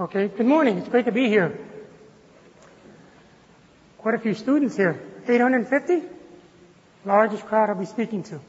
Okay, 0.00 0.28
good 0.28 0.46
morning. 0.46 0.78
It's 0.78 0.88
great 0.88 1.06
to 1.06 1.12
be 1.12 1.26
here. 1.26 1.58
Quite 3.96 4.14
a 4.14 4.18
few 4.20 4.32
students 4.32 4.76
here. 4.76 5.02
850? 5.26 6.02
Largest 7.04 7.44
crowd 7.46 7.68
I'll 7.68 7.74
be 7.74 7.84
speaking 7.84 8.22
to. 8.24 8.40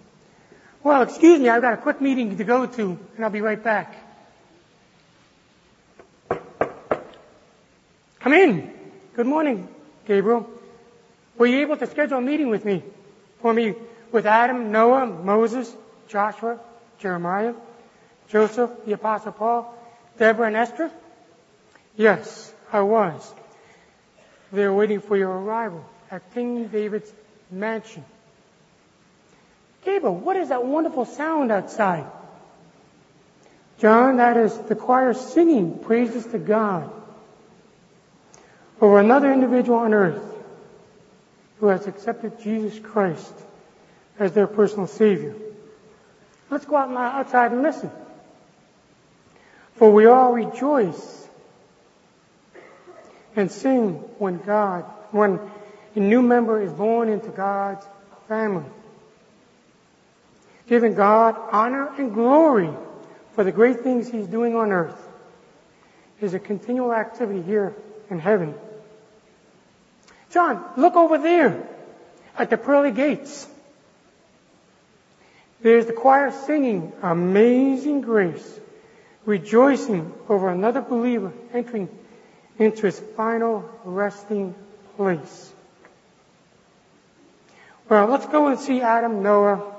Well, 0.84 1.02
excuse 1.02 1.39
me, 1.39 1.50
I've 1.50 1.64
got 1.64 1.73
a 1.73 1.77
quick 1.77 2.02
meeting 2.02 2.38
to 2.38 2.43
go 2.43 2.68
to, 2.68 3.00
and 3.16 3.25
I'll 3.25 3.32
be 3.32 3.41
right 3.41 3.64
back. 3.64 3.96
Come 8.20 8.34
in. 8.34 8.71
Good 9.16 9.25
morning, 9.25 9.68
Gabriel. 10.05 10.47
Were 11.36 11.47
you 11.47 11.61
able 11.61 11.77
to 11.77 11.88
schedule 11.88 12.20
a 12.20 12.21
meeting 12.21 12.50
with 12.50 12.63
me? 12.63 12.84
For 13.41 13.52
me, 13.52 13.73
with 14.11 14.27
Adam, 14.27 14.71
Noah, 14.71 15.07
Moses, 15.07 15.75
Joshua, 16.09 16.59
Jeremiah, 17.00 17.55
Joseph, 18.27 18.70
the 18.86 18.93
Apostle 18.93 19.31
Paul, 19.31 19.75
Deborah, 20.20 20.45
and 20.45 20.55
Esther? 20.55 20.91
Yes, 21.96 22.54
I 22.71 22.82
was. 22.82 23.34
They're 24.52 24.74
waiting 24.74 25.02
for 25.02 25.18
your 25.18 25.32
arrival 25.32 25.86
at 26.10 26.34
King 26.34 26.68
David's 26.68 27.11
mansion. 27.52 28.04
Gabriel, 29.86 30.16
what 30.16 30.36
is 30.36 30.50
that 30.50 30.66
wonderful 30.66 31.06
sound 31.06 31.52
outside? 31.52 32.06
John, 33.80 34.17
that 34.17 34.36
is 34.38 34.58
the 34.58 34.75
choir 34.75 35.14
singing 35.14 35.80
praises 35.80 36.25
to 36.28 36.38
God 36.38 36.92
over 38.81 39.00
another 39.00 39.31
individual 39.31 39.80
on 39.80 39.94
earth 39.94 40.22
who 41.59 41.67
has 41.67 41.88
accepted 41.88 42.42
Jesus 42.42 42.78
Christ 42.80 43.33
as 44.17 44.33
their 44.33 44.47
personal 44.47 44.88
Savior. 44.88 45.36
Let's 46.50 46.66
go 46.66 46.75
out 46.75 46.92
outside 46.92 47.52
and 47.52 47.61
listen. 47.61 47.92
For 49.75 49.92
we 49.92 50.08
all 50.08 50.33
rejoice 50.33 51.28
and 53.39 53.51
sing 53.51 53.93
when 54.17 54.37
God, 54.39 54.83
when 55.11 55.39
a 55.95 55.99
new 55.99 56.21
member 56.21 56.61
is 56.61 56.71
born 56.71 57.09
into 57.09 57.29
God's 57.29 57.85
family. 58.27 58.65
Giving 60.67 60.93
God 60.93 61.35
honor 61.51 61.89
and 61.97 62.13
glory 62.13 62.69
for 63.33 63.43
the 63.43 63.51
great 63.51 63.81
things 63.81 64.09
He's 64.09 64.27
doing 64.27 64.55
on 64.55 64.71
earth 64.71 65.07
is 66.21 66.33
a 66.33 66.39
continual 66.39 66.93
activity 66.93 67.41
here 67.41 67.73
in 68.09 68.19
heaven. 68.19 68.53
John, 70.31 70.63
look 70.77 70.95
over 70.95 71.17
there 71.17 71.67
at 72.37 72.49
the 72.49 72.57
pearly 72.57 72.91
gates. 72.91 73.47
There's 75.61 75.87
the 75.87 75.93
choir 75.93 76.31
singing 76.31 76.93
Amazing 77.01 78.01
Grace, 78.01 78.59
rejoicing 79.25 80.13
over 80.29 80.49
another 80.49 80.81
believer 80.81 81.33
entering 81.53 81.89
into 82.59 82.85
his 82.85 82.99
final 83.15 83.67
resting 83.83 84.53
place. 84.97 85.53
Well, 87.88 88.07
let's 88.07 88.27
go 88.27 88.47
and 88.47 88.59
see 88.59 88.81
Adam, 88.81 89.23
Noah, 89.23 89.75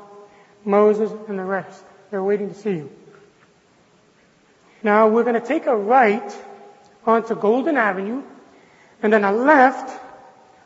Moses, 0.64 1.12
and 1.28 1.38
the 1.38 1.44
rest. 1.44 1.84
They're 2.10 2.24
waiting 2.24 2.48
to 2.48 2.54
see 2.54 2.70
you. 2.70 2.90
Now 4.82 5.08
we're 5.08 5.24
going 5.24 5.40
to 5.40 5.46
take 5.46 5.66
a 5.66 5.76
right 5.76 6.34
onto 7.06 7.34
Golden 7.34 7.76
Avenue 7.76 8.22
and 9.02 9.12
then 9.12 9.24
a 9.24 9.32
left 9.32 10.00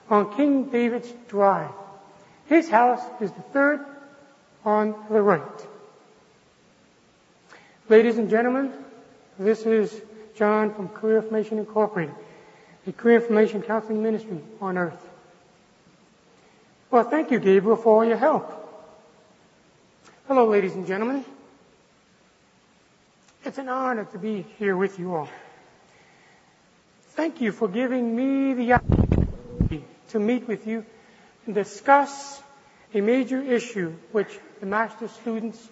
on 0.09 0.35
King 0.37 0.71
David's 0.71 1.13
Drive. 1.29 1.71
His 2.47 2.69
house 2.69 3.03
is 3.21 3.33
the 3.33 3.43
third 3.43 3.85
on 4.65 4.95
the 5.11 5.21
right. 5.21 5.67
Ladies 7.89 8.19
and 8.19 8.31
gentlemen, 8.31 8.73
this 9.39 9.67
is 9.67 10.01
John 10.37 10.75
from 10.75 10.89
Career 10.89 11.19
Information 11.19 11.59
Incorporated, 11.59 12.15
the 12.85 12.93
Career 12.93 13.21
Information 13.21 13.63
Counseling 13.63 14.03
Ministry 14.03 14.41
on 14.61 14.77
earth. 14.79 15.01
Well, 16.91 17.05
thank 17.05 17.31
you, 17.31 17.39
Gabriel, 17.39 17.77
for 17.77 17.97
all 17.97 18.05
your 18.05 18.17
help. 18.17 18.61
Hello, 20.29 20.47
ladies 20.47 20.75
and 20.75 20.87
gentlemen. 20.87 21.25
It's 23.45 23.59
an 23.59 23.69
honor 23.69 24.05
to 24.07 24.19
be 24.19 24.47
here 24.59 24.77
with 24.77 24.99
you 24.99 25.15
all. 25.15 25.29
Thank 27.11 27.41
you 27.41 27.53
for 27.53 27.69
giving 27.69 28.17
me 28.17 28.55
the 28.55 28.73
opportunity 28.75 29.85
to 30.09 30.19
meet 30.19 30.49
with 30.49 30.67
you 30.67 30.85
and 31.47 31.55
discuss 31.55 32.43
a 32.95 33.01
major 33.01 33.41
issue 33.41 33.93
which 34.13 34.39
the 34.61 34.67
master 34.67 35.09
students 35.09 35.69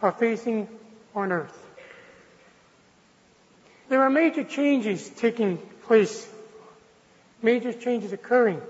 are 0.00 0.12
facing 0.12 0.68
on 1.14 1.30
earth. 1.32 1.67
There 3.88 4.02
are 4.02 4.10
major 4.10 4.44
changes 4.44 5.08
taking 5.08 5.58
place, 5.86 6.28
major 7.42 7.72
changes 7.72 8.12
occurring 8.12 8.60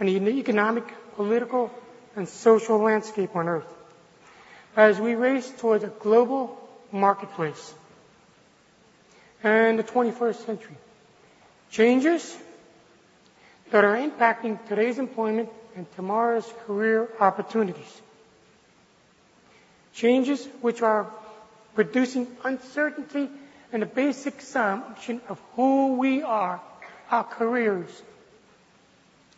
on 0.00 0.06
the 0.06 0.12
economic, 0.30 0.84
political, 1.16 1.70
and 2.14 2.28
social 2.28 2.78
landscape 2.78 3.34
on 3.34 3.48
earth 3.48 3.72
as 4.76 5.00
we 5.00 5.14
race 5.14 5.50
towards 5.58 5.84
a 5.84 5.88
global 5.88 6.56
marketplace 6.92 7.74
and 9.42 9.78
the 9.78 9.82
21st 9.82 10.46
century. 10.46 10.76
Changes 11.70 12.36
that 13.70 13.84
are 13.84 13.96
impacting 13.96 14.64
today's 14.68 14.98
employment 14.98 15.48
and 15.74 15.86
tomorrow's 15.96 16.50
career 16.66 17.08
opportunities. 17.20 18.00
Changes 19.92 20.46
which 20.60 20.82
are 20.82 21.06
producing 21.74 22.26
uncertainty 22.44 23.28
and 23.72 23.82
the 23.82 23.86
basic 23.86 24.38
assumption 24.38 25.20
of 25.28 25.40
who 25.54 25.96
we 25.96 26.22
are, 26.22 26.60
our 27.10 27.24
careers, 27.24 27.90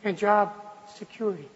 and 0.05 0.17
job 0.19 0.53
security. 0.97 1.49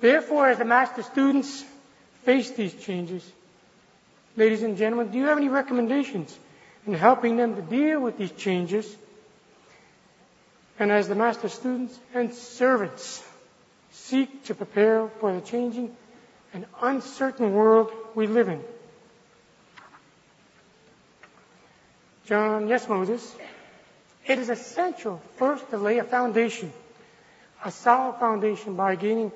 Therefore, 0.00 0.48
as 0.48 0.58
the 0.58 0.64
master 0.64 1.02
students 1.02 1.64
face 2.24 2.50
these 2.50 2.74
changes, 2.74 3.24
ladies 4.36 4.62
and 4.62 4.76
gentlemen, 4.76 5.10
do 5.10 5.18
you 5.18 5.24
have 5.26 5.38
any 5.38 5.48
recommendations 5.48 6.36
in 6.86 6.94
helping 6.94 7.36
them 7.36 7.56
to 7.56 7.62
deal 7.62 8.00
with 8.00 8.18
these 8.18 8.32
changes 8.32 8.96
and 10.78 10.90
as 10.90 11.08
the 11.08 11.14
master 11.14 11.48
students 11.48 11.98
and 12.14 12.34
servants 12.34 13.22
seek 13.92 14.44
to 14.44 14.54
prepare 14.54 15.08
for 15.20 15.32
the 15.32 15.40
changing 15.40 15.94
and 16.52 16.66
uncertain 16.82 17.52
world 17.52 17.90
we 18.14 18.26
live 18.26 18.48
in. 18.48 18.62
John, 22.26 22.68
yes, 22.68 22.88
Moses. 22.88 23.34
It 24.26 24.38
is 24.38 24.48
essential 24.48 25.20
first 25.36 25.68
to 25.70 25.76
lay 25.76 25.98
a 25.98 26.04
foundation, 26.04 26.72
a 27.64 27.70
solid 27.70 28.18
foundation 28.18 28.76
by 28.76 28.96
gaining 28.96 29.30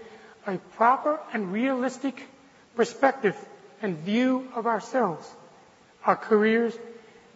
a 0.47 0.57
proper 0.77 1.21
and 1.35 1.53
realistic 1.53 2.23
perspective 2.77 3.37
and 3.83 3.99
view 3.99 4.49
of 4.55 4.67
ourselves, 4.67 5.29
our 6.07 6.17
careers, 6.17 6.75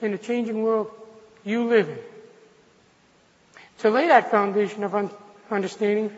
in 0.00 0.12
the 0.12 0.18
changing 0.18 0.62
world 0.62 0.90
you 1.44 1.64
live 1.68 1.88
in. 1.88 1.98
To 3.80 3.90
lay 3.90 4.08
that 4.08 4.30
foundation 4.30 4.84
of 4.84 4.94
un- 4.94 5.10
understanding, 5.50 6.10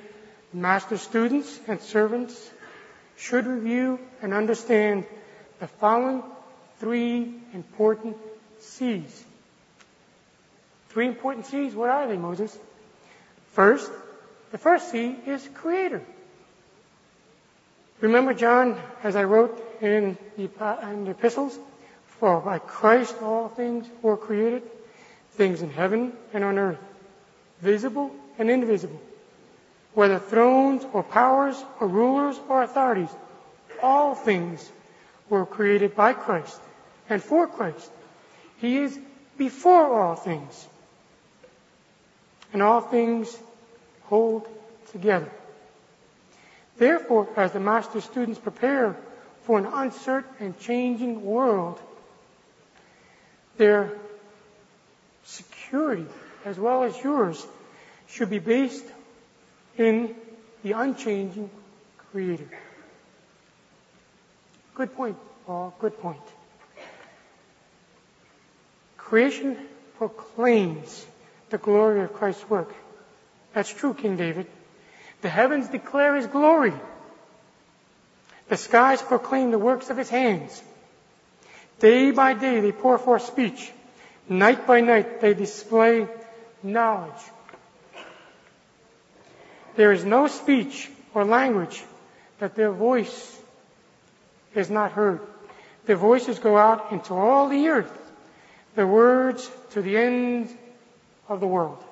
master 0.52 0.96
students 0.96 1.58
and 1.66 1.80
servants 1.80 2.50
should 3.16 3.46
review 3.46 3.98
and 4.22 4.32
understand 4.32 5.04
the 5.58 5.66
following 5.66 6.22
three 6.78 7.34
important 7.52 8.16
C's. 8.64 9.24
Three 10.88 11.06
important 11.06 11.46
C's, 11.46 11.74
what 11.74 11.90
are 11.90 12.06
they, 12.06 12.16
Moses? 12.16 12.56
First, 13.52 13.90
the 14.52 14.58
first 14.58 14.90
C 14.90 15.16
is 15.26 15.48
creator. 15.54 16.02
Remember, 18.00 18.34
John, 18.34 18.80
as 19.02 19.16
I 19.16 19.24
wrote 19.24 19.60
in 19.80 20.16
the, 20.36 20.50
in 20.90 21.04
the 21.04 21.10
epistles, 21.10 21.58
for 22.06 22.40
by 22.40 22.58
Christ 22.58 23.16
all 23.22 23.48
things 23.48 23.86
were 24.02 24.16
created, 24.16 24.62
things 25.32 25.62
in 25.62 25.70
heaven 25.70 26.12
and 26.32 26.44
on 26.44 26.58
earth 26.58 26.78
visible 27.64 28.14
and 28.38 28.50
invisible, 28.50 29.00
whether 29.94 30.18
thrones 30.18 30.84
or 30.92 31.02
powers 31.02 31.56
or 31.80 31.88
rulers 31.88 32.38
or 32.48 32.62
authorities, 32.62 33.08
all 33.82 34.14
things 34.14 34.70
were 35.30 35.46
created 35.46 35.96
by 35.96 36.12
Christ 36.12 36.60
and 37.08 37.22
for 37.22 37.46
Christ. 37.46 37.90
He 38.64 38.78
is 38.78 38.98
before 39.36 40.00
all 40.00 40.14
things. 40.14 40.66
And 42.52 42.62
all 42.62 42.80
things 42.80 43.36
hold 44.04 44.48
together. 44.92 45.30
Therefore, 46.78 47.28
as 47.36 47.52
the 47.52 47.60
master 47.60 48.00
students 48.00 48.38
prepare 48.38 48.96
for 49.42 49.58
an 49.58 49.66
uncertain 49.66 50.30
and 50.40 50.58
changing 50.58 51.22
world, 51.22 51.78
their 53.58 53.92
security 55.24 56.06
as 56.44 56.58
well 56.58 56.84
as 56.84 56.96
yours, 57.02 57.46
should 58.08 58.30
be 58.30 58.38
based 58.38 58.84
in 59.76 60.14
the 60.62 60.72
unchanging 60.72 61.50
Creator. 62.12 62.48
Good 64.74 64.94
point, 64.94 65.16
Paul. 65.46 65.74
Good 65.80 65.98
point. 65.98 66.20
Creation 69.04 69.58
proclaims 69.98 71.04
the 71.50 71.58
glory 71.58 72.02
of 72.02 72.14
Christ's 72.14 72.48
work. 72.48 72.74
That's 73.52 73.72
true, 73.72 73.92
King 73.92 74.16
David. 74.16 74.46
The 75.20 75.28
heavens 75.28 75.68
declare 75.68 76.16
his 76.16 76.26
glory. 76.26 76.72
The 78.48 78.56
skies 78.56 79.02
proclaim 79.02 79.50
the 79.50 79.58
works 79.58 79.90
of 79.90 79.98
his 79.98 80.08
hands. 80.08 80.62
Day 81.80 82.12
by 82.12 82.32
day 82.32 82.60
they 82.60 82.72
pour 82.72 82.98
forth 82.98 83.26
speech. 83.26 83.72
Night 84.28 84.66
by 84.66 84.80
night 84.80 85.20
they 85.20 85.34
display 85.34 86.08
knowledge. 86.62 87.22
There 89.76 89.92
is 89.92 90.04
no 90.04 90.28
speech 90.28 90.90
or 91.12 91.24
language 91.24 91.84
that 92.38 92.54
their 92.54 92.70
voice 92.70 93.38
is 94.54 94.70
not 94.70 94.92
heard. 94.92 95.20
Their 95.84 95.96
voices 95.96 96.38
go 96.38 96.56
out 96.56 96.90
into 96.90 97.12
all 97.12 97.48
the 97.48 97.68
earth, 97.68 97.92
their 98.74 98.86
words 98.86 99.50
to 99.70 99.82
the 99.82 99.96
end 99.96 100.56
of 101.28 101.40
the 101.40 101.46
world. 101.46 101.82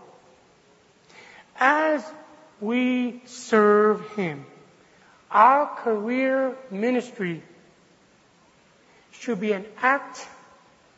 As 1.58 2.04
we 2.60 3.22
serve 3.26 4.08
Him, 4.16 4.46
our 5.30 5.66
career 5.66 6.56
ministry 6.70 7.42
should 9.12 9.40
be 9.40 9.52
an 9.52 9.64
act 9.78 10.26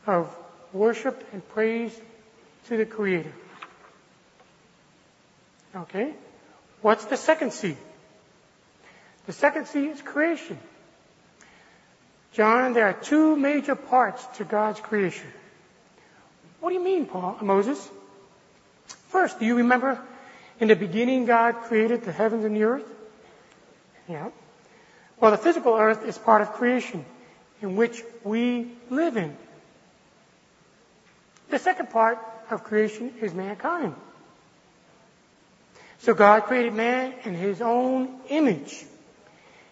of 0.07 0.35
worship 0.73 1.23
and 1.31 1.47
praise 1.49 1.97
to 2.67 2.77
the 2.77 2.85
Creator. 2.85 3.33
Okay? 5.75 6.13
What's 6.81 7.05
the 7.05 7.17
second 7.17 7.53
C? 7.53 7.77
The 9.25 9.33
second 9.33 9.67
C 9.67 9.87
is 9.87 10.01
creation. 10.01 10.57
John, 12.33 12.73
there 12.73 12.87
are 12.87 12.93
two 12.93 13.35
major 13.35 13.75
parts 13.75 14.25
to 14.37 14.43
God's 14.43 14.79
creation. 14.79 15.27
What 16.59 16.69
do 16.69 16.75
you 16.75 16.83
mean, 16.83 17.05
Paul, 17.05 17.37
Moses? 17.41 17.89
First, 19.09 19.39
do 19.39 19.45
you 19.45 19.57
remember 19.57 19.99
in 20.59 20.67
the 20.67 20.75
beginning 20.75 21.25
God 21.25 21.55
created 21.63 22.03
the 22.03 22.11
heavens 22.11 22.45
and 22.45 22.55
the 22.55 22.63
earth? 22.63 22.89
Yeah. 24.07 24.29
Well, 25.19 25.31
the 25.31 25.37
physical 25.37 25.75
earth 25.75 26.05
is 26.05 26.17
part 26.17 26.41
of 26.41 26.53
creation 26.53 27.05
in 27.61 27.75
which 27.75 28.03
we 28.23 28.71
live 28.89 29.17
in. 29.17 29.35
The 31.49 31.59
second 31.59 31.89
part 31.89 32.19
of 32.49 32.63
creation 32.63 33.13
is 33.21 33.33
mankind. 33.33 33.95
So 35.99 36.13
God 36.13 36.43
created 36.43 36.73
man 36.73 37.13
in 37.23 37.33
his 37.33 37.61
own 37.61 38.19
image. 38.29 38.85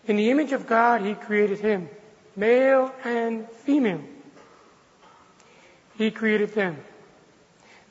In 0.07 0.15
the 0.15 0.31
image 0.31 0.51
of 0.51 0.67
God, 0.67 1.01
he 1.01 1.13
created 1.13 1.59
him, 1.59 1.89
male 2.35 2.93
and 3.03 3.47
female. 3.65 4.01
He 5.97 6.11
created 6.11 6.53
them. 6.53 6.77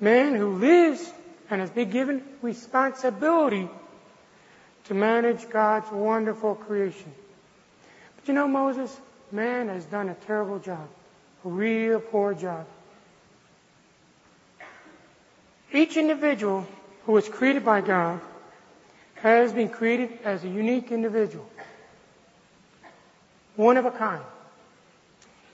Man 0.01 0.35
who 0.35 0.57
lives 0.57 1.13
and 1.51 1.61
has 1.61 1.71
been 1.71 1.91
given 1.91 2.23
responsibility 2.41 3.69
to 4.85 4.95
manage 4.95 5.49
God's 5.49 5.91
wonderful 5.93 6.57
creation. 6.57 7.13
But 8.17 8.29
you 8.29 8.35
know, 8.35 8.49
Moses, 8.49 8.95
man 9.31 9.69
has 9.69 9.85
done 9.85 10.09
a 10.09 10.15
terrible 10.15 10.59
job, 10.59 10.89
a 11.45 11.49
real 11.49 12.01
poor 12.01 12.35
job. 12.35 12.67
Each 15.73 15.97
individual 15.97 16.67
who 17.07 17.13
was 17.13 17.29
created 17.29 17.65
by 17.65 17.81
God 17.81 18.21
has 19.15 19.53
been 19.53 19.69
created 19.69 20.19
as 20.25 20.45
a 20.45 20.49
unique 20.49 20.91
individual, 20.91 21.49
one 23.55 23.77
of 23.77 23.87
a 23.87 23.91
kind. 23.91 24.23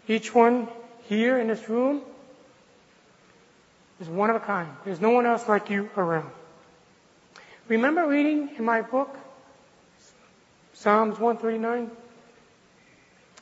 Each 0.08 0.34
one 0.34 0.68
here 1.04 1.38
in 1.38 1.48
this 1.48 1.68
room 1.68 2.02
is 4.00 4.08
one 4.08 4.30
of 4.30 4.36
a 4.36 4.40
kind. 4.40 4.68
There's 4.84 5.00
no 5.00 5.10
one 5.10 5.26
else 5.26 5.48
like 5.48 5.70
you 5.70 5.90
around. 5.96 6.30
Remember 7.68 8.06
reading 8.06 8.50
in 8.56 8.64
my 8.64 8.82
book, 8.82 9.14
Psalms 10.74 11.18
139? 11.18 11.90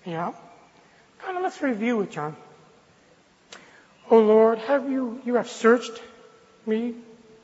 Yeah. 0.05 0.33
Kind 1.19 1.37
of 1.37 1.43
let's 1.43 1.61
review 1.63 2.01
it, 2.03 2.11
John. 2.11 2.37
Oh 4.11 4.21
Lord, 4.21 4.59
have 4.59 4.89
you, 4.91 5.21
you 5.25 5.35
have 5.35 5.51
searched 5.51 6.01
me. 6.65 6.95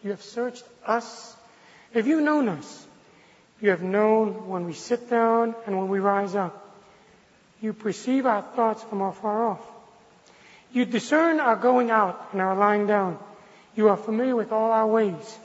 You 0.02 0.10
have 0.10 0.22
searched 0.22 0.64
us. 0.86 1.36
Have 1.94 2.06
you 2.06 2.20
known 2.20 2.48
us? 2.48 2.86
You 3.60 3.70
have 3.70 3.82
known 3.82 4.48
when 4.48 4.66
we 4.66 4.72
sit 4.72 5.08
down 5.08 5.54
and 5.66 5.78
when 5.78 5.88
we 5.88 6.00
rise 6.00 6.34
up. 6.34 6.58
You 7.60 7.72
perceive 7.72 8.26
our 8.26 8.42
thoughts 8.42 8.82
from 8.82 9.02
afar 9.02 9.50
off. 9.50 9.71
You 10.72 10.86
discern 10.86 11.38
our 11.38 11.56
going 11.56 11.90
out 11.90 12.28
and 12.32 12.40
our 12.40 12.56
lying 12.56 12.86
down. 12.86 13.18
You 13.74 13.88
are 13.88 13.96
familiar 13.96 14.34
with 14.34 14.52
all 14.52 14.70
our 14.70 14.86
ways. 14.86 15.38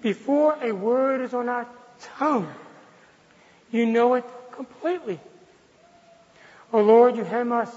Before 0.00 0.56
a 0.62 0.72
word 0.72 1.20
is 1.22 1.34
on 1.34 1.48
our 1.48 1.66
tongue, 2.18 2.48
you 3.72 3.86
know 3.86 4.14
it 4.14 4.24
completely. 4.52 5.18
O 6.72 6.78
oh 6.78 6.82
Lord, 6.82 7.16
you 7.16 7.24
hem 7.24 7.50
us 7.50 7.70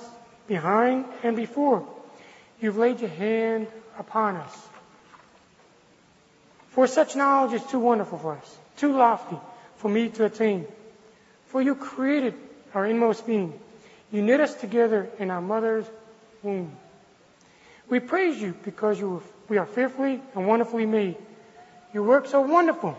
behind 0.47 1.05
and 1.23 1.35
before. 1.35 1.87
You've 2.59 2.77
laid 2.77 2.99
your 2.99 3.09
hand 3.09 3.67
upon 3.97 4.35
us. 4.35 4.67
For 6.69 6.87
such 6.87 7.15
knowledge 7.15 7.53
is 7.53 7.65
too 7.65 7.79
wonderful 7.79 8.19
for 8.19 8.33
us, 8.33 8.57
too 8.77 8.95
lofty 8.95 9.37
for 9.77 9.89
me 9.89 10.09
to 10.09 10.25
attain. 10.25 10.67
For 11.47 11.61
you 11.61 11.75
created 11.75 12.35
our 12.73 12.85
inmost 12.85 13.25
being. 13.25 13.59
You 14.11 14.21
knit 14.21 14.39
us 14.39 14.53
together 14.53 15.09
in 15.19 15.31
our 15.31 15.41
mother's 15.41 15.85
womb. 16.43 16.75
We 17.89 17.99
praise 17.99 18.41
you 18.41 18.55
because 18.63 18.99
you, 18.99 19.21
we 19.49 19.57
are 19.57 19.65
fearfully 19.65 20.21
and 20.35 20.47
wonderfully 20.47 20.85
made. 20.85 21.17
Your 21.93 22.03
works 22.03 22.33
are 22.33 22.41
wonderful. 22.41 22.97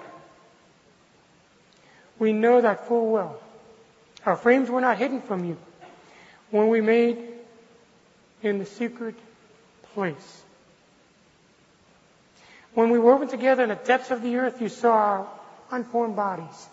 We 2.18 2.32
know 2.32 2.60
that 2.60 2.86
full 2.86 3.10
well. 3.10 3.40
Our 4.26 4.36
frames 4.36 4.70
were 4.70 4.80
not 4.80 4.98
hidden 4.98 5.22
from 5.22 5.44
you 5.44 5.56
when 6.50 6.68
we 6.68 6.80
made 6.80 7.18
in 8.42 8.58
the 8.58 8.66
secret 8.66 9.14
place. 9.94 10.42
When 12.74 12.90
we 12.90 12.98
were 12.98 13.12
woven 13.12 13.28
together 13.28 13.62
in 13.62 13.70
the 13.70 13.74
depths 13.74 14.10
of 14.10 14.22
the 14.22 14.36
earth, 14.36 14.60
you 14.60 14.68
saw 14.68 14.92
our 14.92 15.26
unformed 15.70 16.16
bodies. 16.16 16.68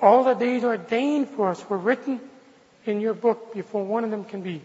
All 0.00 0.24
the 0.24 0.34
days 0.34 0.64
ordained 0.64 1.28
for 1.30 1.48
us 1.48 1.68
were 1.68 1.78
written 1.78 2.20
in 2.84 3.00
your 3.00 3.14
book 3.14 3.54
before 3.54 3.84
one 3.84 4.04
of 4.04 4.10
them 4.10 4.24
can 4.24 4.42
be. 4.42 4.60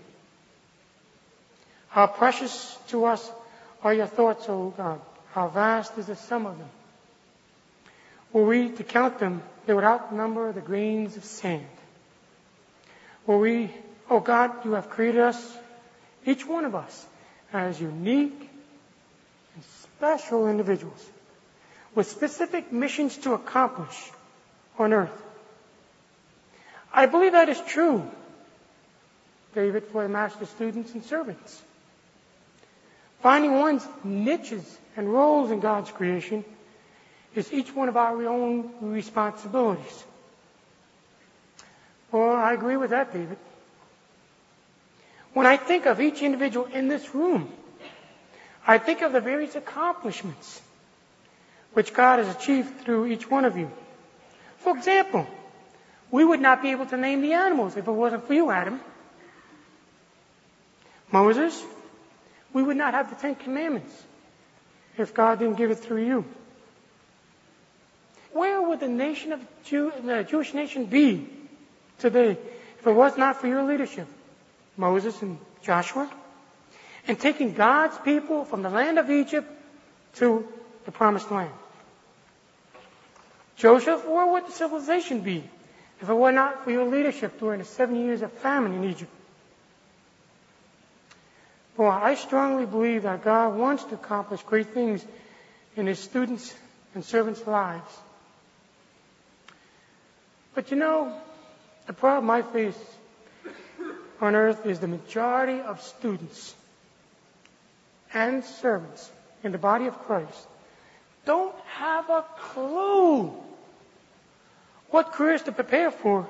How 1.92 2.08
precious 2.08 2.78
to 2.88 3.04
us 3.04 3.30
are 3.84 3.94
your 3.94 4.08
thoughts, 4.08 4.46
O 4.48 4.74
God. 4.76 5.02
How 5.34 5.50
vast 5.50 5.98
is 5.98 6.08
the 6.08 6.16
sum 6.16 6.46
of 6.46 6.58
them. 6.58 6.70
Were 8.32 8.46
we 8.46 8.70
to 8.70 8.84
count 8.84 9.20
them, 9.20 9.44
they 9.66 9.74
would 9.74 9.84
outnumber 9.84 10.54
the 10.54 10.62
grains 10.62 11.18
of 11.18 11.26
sand. 11.26 11.68
Were 13.28 13.40
we, 13.40 13.72
O 14.10 14.22
God, 14.22 14.64
you 14.64 14.72
have 14.72 14.90
created 14.90 15.20
us, 15.20 15.58
each 16.26 16.48
one 16.48 16.64
of 16.64 16.76
us, 16.76 17.06
as 17.52 17.80
unique 17.82 18.50
and 19.56 19.64
special 19.84 20.48
individuals 20.48 21.06
with 21.94 22.08
specific 22.08 22.72
missions 22.72 23.18
to 23.18 23.34
accomplish 23.34 24.12
on 24.80 24.94
earth. 24.94 25.22
I 26.94 27.06
believe 27.06 27.34
that 27.34 27.50
is 27.50 27.60
true, 27.68 28.10
David, 29.54 29.84
for 29.92 30.04
the 30.04 30.10
master 30.10 30.46
students 30.46 30.94
and 30.94 31.04
servants. 31.04 31.62
Finding 33.22 33.54
one's 33.60 33.88
niches 34.04 34.80
and 34.98 35.12
roles 35.12 35.52
in 35.52 35.60
God's 35.60 35.92
creation 35.92 36.44
is 37.36 37.52
each 37.54 37.74
one 37.74 37.88
of 37.88 37.96
our 37.96 38.28
own 38.28 38.72
responsibilities. 38.82 40.04
Well, 42.12 42.36
I 42.36 42.54
agree 42.54 42.78
with 42.78 42.90
that, 42.90 43.14
David. 43.14 43.38
When 45.34 45.46
I 45.46 45.56
think 45.56 45.86
of 45.86 46.02
each 46.02 46.22
individual 46.22 46.66
in 46.66 46.88
this 46.88 47.16
room, 47.16 47.50
I 48.68 48.80
think 48.80 49.02
of 49.02 49.14
the 49.14 49.22
various 49.22 49.56
accomplishments 49.56 50.62
which 51.74 51.94
God 51.94 52.20
has 52.20 52.36
achieved 52.36 52.82
through 52.82 53.06
each 53.06 53.30
one 53.30 53.46
of 53.46 53.56
you. 53.56 53.72
For 54.58 54.76
example, 54.76 55.26
we 56.10 56.26
would 56.26 56.42
not 56.42 56.62
be 56.62 56.72
able 56.72 56.86
to 56.88 56.98
name 56.98 57.22
the 57.22 57.34
animals 57.34 57.78
if 57.78 57.88
it 57.88 57.92
wasn't 57.92 58.28
for 58.28 58.34
you, 58.34 58.52
Adam. 58.52 58.82
Moses, 61.12 61.64
we 62.54 62.64
would 62.64 62.78
not 62.78 62.94
have 62.94 63.10
the 63.10 63.16
Ten 63.16 63.36
Commandments 63.36 64.04
if 64.98 65.14
God 65.14 65.40
didn't 65.40 65.56
give 65.56 65.72
it 65.72 65.80
through 65.80 66.06
you. 66.06 66.26
Where 68.34 68.62
would 68.62 68.80
the 68.80 68.88
nation 68.88 69.34
of 69.34 69.42
Jew, 69.66 69.92
the 70.04 70.24
Jewish 70.24 70.54
nation 70.54 70.86
be 70.86 71.28
today 72.00 72.38
if 72.80 72.88
it 72.88 72.92
was 72.92 73.18
not 73.18 73.42
for 73.42 73.48
your 73.48 73.64
leadership, 73.64 74.08
Moses 74.78 75.22
and 75.22 75.38
Joshua? 75.62 76.10
and 77.08 77.20
taking 77.20 77.54
God's 77.54 77.98
people 78.00 78.46
from 78.46 78.62
the 78.62 78.70
land 78.70 79.00
of 79.00 79.10
Egypt 79.10 79.50
to 80.16 80.48
the 80.86 80.92
promised 80.92 81.32
land. 81.32 81.52
Joseph, 83.56 84.06
where 84.08 84.26
would 84.26 84.48
the 84.48 84.52
civilization 84.52 85.22
be 85.22 85.44
if 86.02 86.10
it 86.10 86.14
were 86.14 86.32
not 86.32 86.64
for 86.64 86.72
your 86.72 86.86
leadership 86.86 87.40
during 87.40 87.60
the 87.60 87.66
seven 87.66 87.96
years 87.96 88.22
of 88.22 88.32
famine 88.34 88.74
in 88.74 88.84
Egypt? 88.86 89.12
For 91.82 91.90
I 91.90 92.14
strongly 92.14 92.68
believe 92.68 93.02
that 93.10 93.24
God 93.24 93.58
wants 93.58 93.84
to 93.86 93.96
accomplish 93.96 94.44
great 94.44 94.68
things 94.68 95.04
in 95.76 95.88
His 95.88 95.98
students' 95.98 96.54
and 96.94 97.04
servants' 97.04 97.48
lives. 97.48 97.92
But 100.54 100.70
you 100.70 100.78
know, 100.78 101.12
the 101.88 101.94
problem 101.94 102.30
I 102.30 102.44
face 102.44 102.78
on 104.22 104.36
earth 104.36 104.68
is 104.68 104.80
the 104.80 104.88
majority 104.88 105.60
of 105.60 105.82
students 105.82 106.54
and 108.14 108.46
servants 108.46 109.10
in 109.44 109.52
the 109.52 109.58
body 109.58 109.88
of 109.88 109.98
Christ 110.04 110.48
don't 111.26 111.56
have 111.78 112.12
a 112.12 112.24
clue 112.38 113.34
what 114.92 115.14
careers 115.14 115.42
to 115.50 115.52
prepare 115.52 115.90
for, 115.90 116.28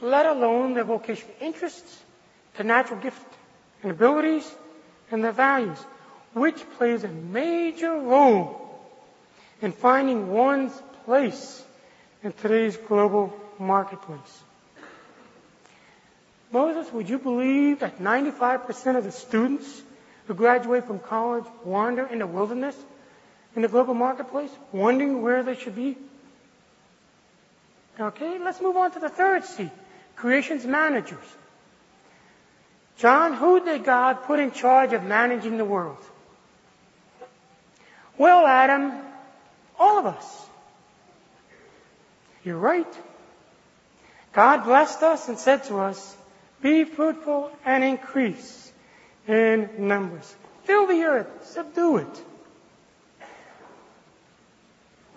let 0.00 0.24
alone 0.24 0.72
their 0.72 0.84
vocational 0.84 1.34
interests, 1.42 2.02
their 2.56 2.64
natural 2.64 3.00
gifts 3.00 3.27
and 3.82 3.92
abilities, 3.92 4.50
and 5.10 5.22
their 5.22 5.32
values, 5.32 5.78
which 6.34 6.58
plays 6.76 7.04
a 7.04 7.08
major 7.08 7.92
role 7.92 8.80
in 9.62 9.72
finding 9.72 10.30
one's 10.30 10.72
place 11.04 11.64
in 12.22 12.32
today's 12.32 12.76
global 12.76 13.32
marketplace. 13.58 14.42
Moses, 16.50 16.90
would 16.92 17.08
you 17.08 17.18
believe 17.18 17.80
that 17.80 17.98
95% 17.98 18.96
of 18.96 19.04
the 19.04 19.12
students 19.12 19.82
who 20.26 20.34
graduate 20.34 20.86
from 20.86 20.98
college 20.98 21.44
wander 21.64 22.06
in 22.06 22.18
the 22.18 22.26
wilderness 22.26 22.76
in 23.56 23.62
the 23.62 23.68
global 23.68 23.94
marketplace, 23.94 24.50
wondering 24.72 25.22
where 25.22 25.42
they 25.42 25.54
should 25.54 25.74
be? 25.74 25.96
Okay, 27.98 28.38
let's 28.38 28.60
move 28.60 28.76
on 28.76 28.92
to 28.92 29.00
the 29.00 29.08
third 29.08 29.44
C 29.44 29.70
creation's 30.16 30.64
managers. 30.64 31.24
John, 32.98 33.34
who 33.34 33.64
did 33.64 33.84
God 33.84 34.24
put 34.24 34.40
in 34.40 34.50
charge 34.50 34.92
of 34.92 35.04
managing 35.04 35.56
the 35.56 35.64
world? 35.64 36.04
Well, 38.16 38.44
Adam, 38.44 38.92
all 39.78 39.98
of 39.98 40.06
us. 40.06 40.46
You're 42.44 42.58
right. 42.58 42.92
God 44.32 44.64
blessed 44.64 45.02
us 45.02 45.28
and 45.28 45.38
said 45.38 45.64
to 45.64 45.78
us, 45.78 46.16
be 46.60 46.84
fruitful 46.84 47.52
and 47.64 47.84
increase 47.84 48.72
in 49.28 49.70
numbers. 49.78 50.34
Fill 50.64 50.88
the 50.88 51.02
earth, 51.04 51.46
subdue 51.46 51.98
it. 51.98 52.24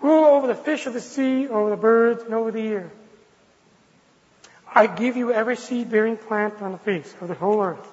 Rule 0.00 0.24
over 0.24 0.46
the 0.46 0.54
fish 0.54 0.86
of 0.86 0.94
the 0.94 1.00
sea, 1.00 1.48
over 1.48 1.70
the 1.70 1.76
birds, 1.76 2.22
and 2.22 2.34
over 2.34 2.52
the 2.52 2.66
air. 2.66 2.90
I 4.74 4.86
give 4.86 5.16
you 5.16 5.32
every 5.32 5.56
seed 5.56 5.90
bearing 5.90 6.16
plant 6.16 6.62
on 6.62 6.72
the 6.72 6.78
face 6.78 7.14
of 7.20 7.28
the 7.28 7.34
whole 7.34 7.62
earth, 7.62 7.86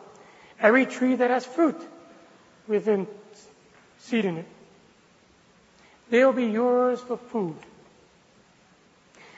every 0.59 0.85
tree 0.85 1.15
that 1.15 1.29
has 1.29 1.45
fruit 1.45 1.79
within 2.67 3.07
seed 3.99 4.25
in 4.25 4.37
it. 4.37 4.45
They'll 6.09 6.33
be 6.33 6.45
yours 6.45 6.99
for 7.01 7.17
food. 7.17 7.57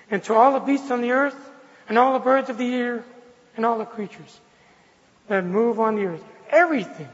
And 0.10 0.24
to 0.26 0.34
all 0.34 0.54
the 0.54 0.60
beasts 0.60 0.92
on 0.92 1.02
the 1.02 1.12
earth, 1.12 1.36
and 1.90 1.98
all 1.98 2.14
the 2.14 2.20
birds 2.20 2.50
of 2.50 2.58
the 2.58 2.74
air, 2.74 3.04
and 3.56 3.66
all 3.66 3.78
the 3.78 3.86
creatures 3.86 4.40
that 5.28 5.44
move 5.44 5.80
on 5.80 5.96
the 5.96 6.06
earth. 6.06 6.24
Everything, 6.50 7.10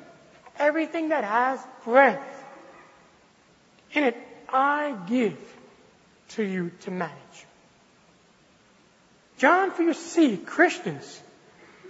everything 0.57 1.09
that 1.09 1.23
has 1.23 1.59
breath 1.83 2.21
in 3.93 4.03
it, 4.03 4.17
I 4.49 4.95
give 5.07 5.37
to 6.29 6.43
you 6.43 6.71
to 6.81 6.91
manage. 6.91 7.26
John, 9.37 9.71
for 9.71 9.83
you 9.83 9.93
see, 9.93 10.37
Christians, 10.37 11.21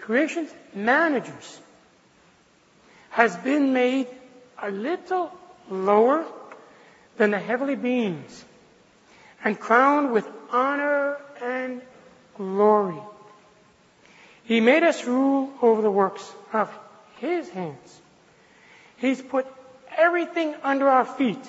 creation's 0.02 0.52
managers, 0.74 1.60
has 3.10 3.36
been 3.38 3.74
made 3.74 4.08
a 4.62 4.70
little 4.70 5.32
lower 5.70 6.26
than 7.18 7.32
the 7.32 7.40
heavenly 7.40 7.76
beings 7.76 8.46
and 9.44 9.60
crowned 9.60 10.12
with 10.12 10.28
honor 10.52 11.18
and 11.42 11.82
glory. 12.36 13.02
He 14.44 14.60
made 14.62 14.84
us 14.84 15.06
rule 15.06 15.52
over 15.62 15.82
the 15.82 15.92
works 15.92 16.30
of 16.54 16.70
His 17.18 17.50
hands. 17.50 18.02
He's 18.98 19.22
put 19.22 19.46
everything 19.96 20.56
under 20.64 20.90
our 20.90 21.06
feet. 21.06 21.46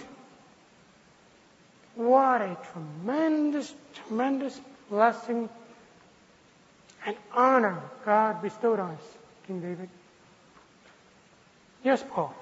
What 1.95 2.41
a 2.41 2.57
tremendous, 2.73 3.73
tremendous 4.07 4.61
blessing 4.89 5.49
and 7.07 7.17
honor 7.33 7.81
God 8.05 8.43
bestowed 8.43 8.81
on 8.81 8.93
us, 8.93 9.17
King 9.47 9.61
David. 9.61 9.89
Yes, 11.85 12.05
Paul. 12.11 12.35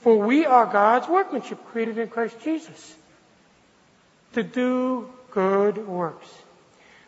For 0.00 0.18
we 0.18 0.44
are 0.44 0.66
God's 0.66 1.08
workmanship 1.08 1.64
created 1.66 1.98
in 1.98 2.08
Christ 2.08 2.36
Jesus 2.42 2.94
to 4.34 4.42
do 4.42 5.08
good 5.30 5.78
works 5.88 6.28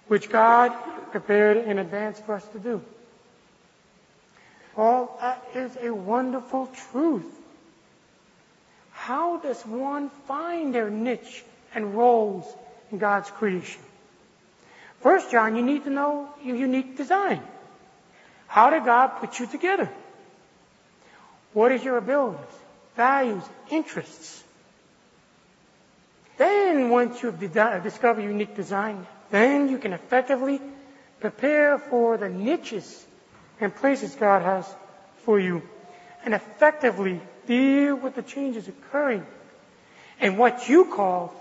which 0.08 0.30
God 0.30 0.72
prepared 1.10 1.56
in 1.56 1.78
advance 1.78 2.18
for 2.20 2.34
us 2.34 2.46
to 2.48 2.58
do. 2.58 2.80
All 4.76 5.18
that 5.20 5.44
is 5.54 5.76
a 5.80 5.92
wonderful 5.92 6.66
truth. 6.92 7.26
How 8.92 9.38
does 9.38 9.60
one 9.62 10.10
find 10.26 10.74
their 10.74 10.90
niche 10.90 11.44
and 11.74 11.94
roles 11.94 12.44
in 12.92 12.98
God's 12.98 13.30
creation? 13.30 13.80
First, 15.06 15.30
John, 15.30 15.54
you 15.54 15.62
need 15.62 15.84
to 15.84 15.90
know 15.90 16.28
your 16.42 16.56
unique 16.56 16.96
design. 16.96 17.40
How 18.48 18.70
did 18.70 18.84
God 18.84 19.20
put 19.20 19.38
you 19.38 19.46
together? 19.46 19.88
What 21.52 21.70
is 21.70 21.84
your 21.84 21.96
abilities, 21.96 22.56
values, 22.96 23.44
interests? 23.70 24.42
Then, 26.38 26.90
once 26.90 27.22
you've 27.22 27.38
discovered 27.38 28.22
your 28.22 28.32
unique 28.32 28.56
design, 28.56 29.06
then 29.30 29.68
you 29.68 29.78
can 29.78 29.92
effectively 29.92 30.60
prepare 31.20 31.78
for 31.78 32.16
the 32.16 32.28
niches 32.28 33.06
and 33.60 33.72
places 33.72 34.12
God 34.16 34.42
has 34.42 34.66
for 35.18 35.38
you 35.38 35.62
and 36.24 36.34
effectively 36.34 37.20
deal 37.46 37.94
with 37.94 38.16
the 38.16 38.22
changes 38.22 38.66
occurring 38.66 39.24
in 40.20 40.36
what 40.36 40.68
you 40.68 40.86
call 40.86 41.32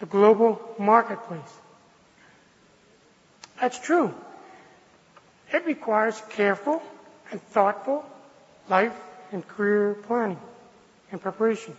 the 0.00 0.06
global 0.06 0.60
marketplace. 0.80 1.61
That's 3.62 3.78
true. 3.78 4.12
It 5.52 5.64
requires 5.66 6.20
careful 6.30 6.82
and 7.30 7.40
thoughtful 7.40 8.04
life 8.68 8.92
and 9.30 9.46
career 9.46 9.94
planning 9.94 10.40
and 11.12 11.22
preparation. 11.22 11.76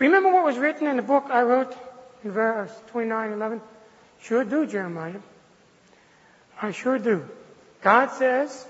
Remember 0.00 0.32
what 0.32 0.44
was 0.44 0.58
written 0.58 0.88
in 0.88 0.96
the 0.96 1.02
book 1.02 1.26
I 1.30 1.42
wrote 1.42 1.72
in 2.24 2.32
verse 2.32 2.72
29 2.88 3.30
11? 3.30 3.60
Sure 4.22 4.42
do, 4.42 4.66
Jeremiah. 4.66 5.20
I 6.60 6.72
sure 6.72 6.98
do. 6.98 7.24
God 7.80 8.10
says, 8.10 8.66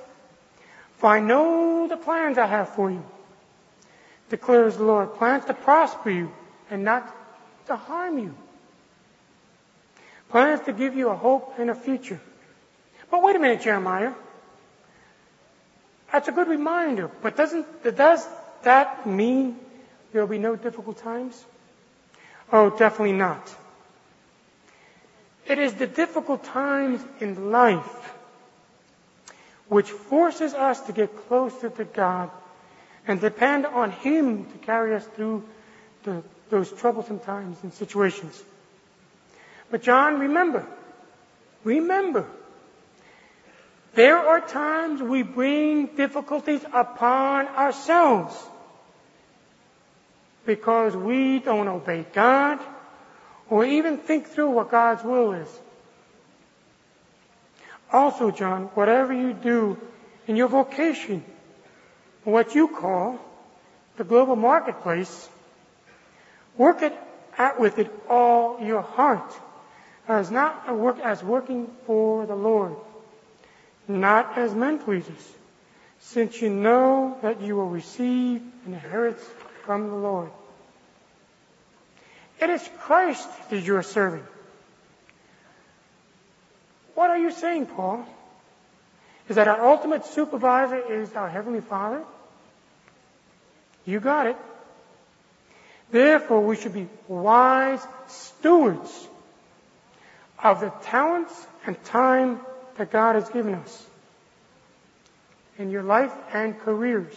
For 0.98 1.06
I 1.06 1.20
know 1.20 1.88
the 1.88 1.96
plans 1.96 2.36
I 2.36 2.46
have 2.46 2.74
for 2.74 2.90
you, 2.90 3.02
declares 4.28 4.76
the 4.76 4.84
Lord. 4.84 5.14
Plans 5.14 5.46
to 5.46 5.54
prosper 5.54 6.10
you 6.10 6.30
and 6.68 6.84
not 6.84 7.10
to 7.68 7.76
harm 7.76 8.18
you. 8.18 8.34
Plans 10.30 10.60
to 10.62 10.72
give 10.72 10.94
you 10.94 11.08
a 11.08 11.16
hope 11.16 11.54
and 11.58 11.70
a 11.70 11.74
future. 11.74 12.20
But 13.10 13.22
wait 13.22 13.36
a 13.36 13.38
minute, 13.38 13.62
Jeremiah. 13.62 14.12
That's 16.12 16.28
a 16.28 16.32
good 16.32 16.48
reminder, 16.48 17.10
but 17.22 17.36
doesn't, 17.36 17.66
does 17.96 18.26
that 18.62 19.06
mean 19.06 19.58
there 20.12 20.22
will 20.22 20.28
be 20.28 20.38
no 20.38 20.56
difficult 20.56 20.98
times? 20.98 21.44
Oh, 22.52 22.70
definitely 22.70 23.12
not. 23.12 23.54
It 25.46 25.58
is 25.58 25.74
the 25.74 25.86
difficult 25.86 26.44
times 26.44 27.04
in 27.20 27.50
life 27.50 28.14
which 29.68 29.90
forces 29.90 30.54
us 30.54 30.80
to 30.82 30.92
get 30.92 31.26
closer 31.28 31.70
to 31.70 31.84
God 31.84 32.30
and 33.06 33.20
depend 33.20 33.66
on 33.66 33.90
Him 33.90 34.46
to 34.46 34.58
carry 34.58 34.94
us 34.94 35.04
through 35.16 35.44
the, 36.04 36.22
those 36.50 36.70
troublesome 36.72 37.18
times 37.20 37.58
and 37.62 37.72
situations. 37.74 38.42
But 39.70 39.82
John, 39.82 40.20
remember, 40.20 40.66
remember, 41.64 42.26
there 43.94 44.18
are 44.18 44.40
times 44.40 45.02
we 45.02 45.22
bring 45.22 45.86
difficulties 45.96 46.62
upon 46.72 47.46
ourselves 47.48 48.36
because 50.44 50.94
we 50.94 51.38
don't 51.40 51.66
obey 51.66 52.04
God 52.12 52.60
or 53.48 53.64
even 53.64 53.98
think 53.98 54.28
through 54.28 54.50
what 54.50 54.70
God's 54.70 55.02
will 55.02 55.32
is. 55.32 55.48
Also, 57.92 58.30
John, 58.30 58.64
whatever 58.74 59.12
you 59.12 59.32
do 59.32 59.78
in 60.26 60.36
your 60.36 60.48
vocation, 60.48 61.24
what 62.24 62.54
you 62.54 62.68
call 62.68 63.18
the 63.96 64.04
global 64.04 64.36
marketplace, 64.36 65.28
work 66.56 66.82
it 66.82 66.92
at 67.38 67.60
with 67.60 67.78
it 67.78 67.90
all 68.08 68.60
your 68.60 68.82
heart, 68.82 69.32
as 70.08 70.30
not 70.30 70.74
work 70.76 70.98
as 71.00 71.22
working 71.22 71.68
for 71.86 72.26
the 72.26 72.34
Lord, 72.34 72.76
not 73.88 74.38
as 74.38 74.54
men 74.54 74.78
pleasers, 74.78 75.32
since 76.00 76.40
you 76.40 76.50
know 76.50 77.18
that 77.22 77.40
you 77.40 77.56
will 77.56 77.68
receive 77.68 78.42
an 78.66 78.74
inheritance 78.74 79.24
from 79.64 79.88
the 79.88 79.94
Lord. 79.94 80.30
It 82.40 82.50
is 82.50 82.68
Christ 82.80 83.28
that 83.50 83.60
you 83.60 83.76
are 83.76 83.82
serving. 83.82 84.24
What 86.94 87.10
are 87.10 87.18
you 87.18 87.30
saying, 87.30 87.66
Paul? 87.66 88.06
Is 89.28 89.36
that 89.36 89.48
our 89.48 89.66
ultimate 89.66 90.06
supervisor 90.06 90.76
is 90.76 91.12
our 91.14 91.28
Heavenly 91.28 91.60
Father? 91.60 92.04
You 93.84 94.00
got 94.00 94.26
it. 94.26 94.36
Therefore, 95.90 96.40
we 96.40 96.56
should 96.56 96.74
be 96.74 96.88
wise 97.08 97.84
stewards 98.08 99.08
of 100.42 100.60
the 100.60 100.70
talents 100.82 101.46
and 101.66 101.82
time 101.84 102.40
that 102.78 102.90
God 102.90 103.14
has 103.14 103.28
given 103.30 103.54
us 103.54 103.86
in 105.58 105.70
your 105.70 105.82
life 105.82 106.12
and 106.32 106.58
careers. 106.60 107.12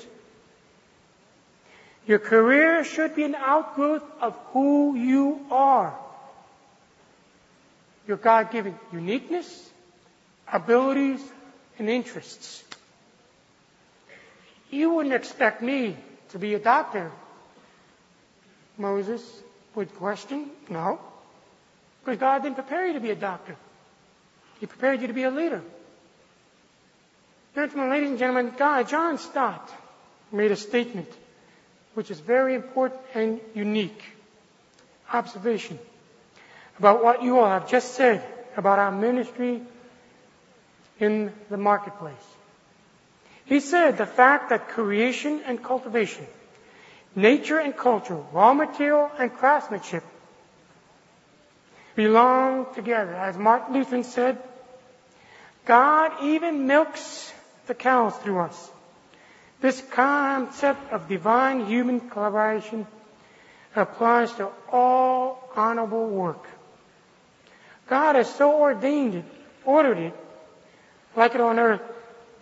Your 2.08 2.20
career 2.20 2.84
should 2.84 3.16
be 3.16 3.24
an 3.24 3.36
outgrowth 3.36 4.04
of 4.22 4.38
who 4.54 4.96
you 4.96 5.46
are. 5.52 5.98
Your 8.08 8.18
God 8.18 8.52
given 8.52 8.78
uniqueness, 8.92 9.70
abilities, 10.52 11.22
and 11.78 11.90
interests. 11.90 12.64
You 14.72 14.94
wouldn't 14.94 15.14
expect 15.14 15.62
me 15.62 15.98
to 16.30 16.40
be 16.40 16.54
a 16.54 16.60
doctor. 16.60 17.12
Moses 18.78 19.22
would 19.76 19.94
question, 19.96 20.50
no. 20.70 21.00
Because 22.04 22.20
God 22.20 22.44
didn't 22.44 22.56
prepare 22.56 22.88
you 22.88 22.94
to 22.94 23.00
be 23.00 23.12
a 23.12 23.16
doctor. 23.16 23.56
He 24.60 24.66
prepared 24.66 25.02
you 25.02 25.08
to 25.08 25.14
be 25.14 25.24
a 25.24 25.32
leader. 25.32 25.62
Gentlemen, 27.56 27.90
ladies 27.90 28.10
and 28.10 28.20
gentlemen, 28.20 28.54
God, 28.58 28.88
John 28.88 29.18
Stott 29.18 29.70
made 30.32 30.52
a 30.52 30.56
statement 30.56 31.12
which 31.94 32.12
is 32.12 32.20
very 32.20 32.56
important 32.56 33.02
and 33.14 33.40
unique. 33.56 34.04
Observation 35.12 35.80
about 36.78 37.04
what 37.04 37.24
you 37.24 37.40
all 37.40 37.50
have 37.50 37.70
just 37.70 37.96
said 37.96 38.24
about 38.56 38.80
our 38.80 38.92
ministry 38.92 39.62
in 41.00 41.32
the 41.50 41.58
marketplace. 41.58 42.16
He 43.46 43.60
said 43.60 43.98
the 43.98 44.06
fact 44.06 44.50
that 44.50 44.70
creation 44.70 45.42
and 45.46 45.64
cultivation, 45.64 46.26
nature 47.16 47.60
and 47.60 47.76
culture, 47.76 48.22
raw 48.32 48.54
material 48.54 49.12
and 49.18 49.34
craftsmanship 49.34 50.04
belong 52.00 52.74
together. 52.76 53.14
As 53.14 53.38
Martin 53.38 53.74
Luther 53.74 54.04
said, 54.04 54.38
God 55.66 56.24
even 56.24 56.66
milks 56.66 57.34
the 57.68 57.74
cows 57.76 58.16
through 58.20 58.40
us. 58.40 58.72
This 59.60 59.84
concept 59.92 60.94
of 60.94 61.10
divine 61.10 61.66
human 61.66 62.00
collaboration 62.00 62.88
applies 63.76 64.32
to 64.36 64.48
all 64.72 65.52
honorable 65.58 66.08
work. 66.08 66.48
God 67.88 68.16
has 68.16 68.34
so 68.34 68.62
ordained 68.62 69.16
it, 69.16 69.26
ordered 69.66 69.98
it, 69.98 70.16
like 71.18 71.36
it 71.36 71.42
on 71.42 71.60
earth, 71.60 71.82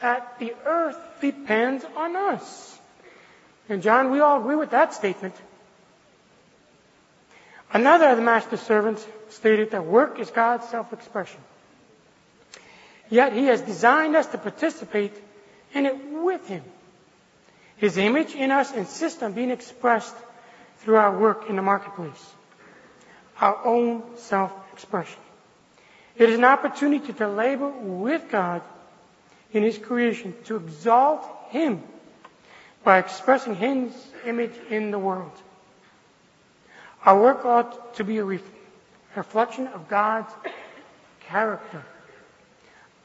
that 0.02 0.38
the 0.38 0.54
earth 0.68 1.00
depends 1.20 1.84
on 1.96 2.16
us. 2.16 2.78
And 3.70 3.82
John, 3.82 4.12
we 4.12 4.20
all 4.20 4.40
agree 4.40 4.56
with 4.56 4.70
that 4.70 4.94
statement. 4.94 5.34
Another 7.74 8.10
of 8.10 8.18
the 8.18 8.24
master 8.24 8.58
servants 8.58 9.06
stated 9.30 9.72
that 9.72 9.86
work 9.86 10.20
is 10.20 10.30
God's 10.32 10.68
self-expression. 10.70 11.40
Yet 13.10 13.34
he 13.34 13.46
has 13.46 13.62
designed 13.62 14.16
us 14.16 14.28
to 14.28 14.38
participate 14.38 15.14
in 15.74 15.86
it 15.86 15.96
with 16.12 16.48
him. 16.48 16.64
His 17.78 17.98
image 17.98 18.34
in 18.34 18.52
us 18.52 18.74
insists 18.74 19.22
on 19.22 19.34
being 19.34 19.52
expressed 19.52 20.16
through 20.80 20.96
our 20.96 21.18
work 21.18 21.50
in 21.50 21.56
the 21.56 21.62
marketplace. 21.62 22.34
Our 23.40 23.66
own 23.66 24.04
self-expression. 24.18 25.20
It 26.18 26.30
is 26.30 26.38
an 26.38 26.46
opportunity 26.46 27.14
to 27.14 27.28
labor 27.28 27.70
with 27.70 28.30
God 28.32 28.64
in 29.54 29.64
His 29.64 29.78
creation, 29.78 30.34
to 30.46 30.56
exalt 30.56 31.24
Him 31.50 31.84
by 32.84 32.98
expressing 32.98 33.56
His 33.56 33.94
image 34.26 34.56
in 34.70 34.92
the 34.92 35.00
world. 35.00 35.32
Our 37.08 37.18
work 37.22 37.46
ought 37.46 37.96
to 37.96 38.04
be 38.04 38.18
a 38.18 38.26
reflection 39.16 39.68
of 39.68 39.88
God's 39.88 40.30
character. 41.22 41.82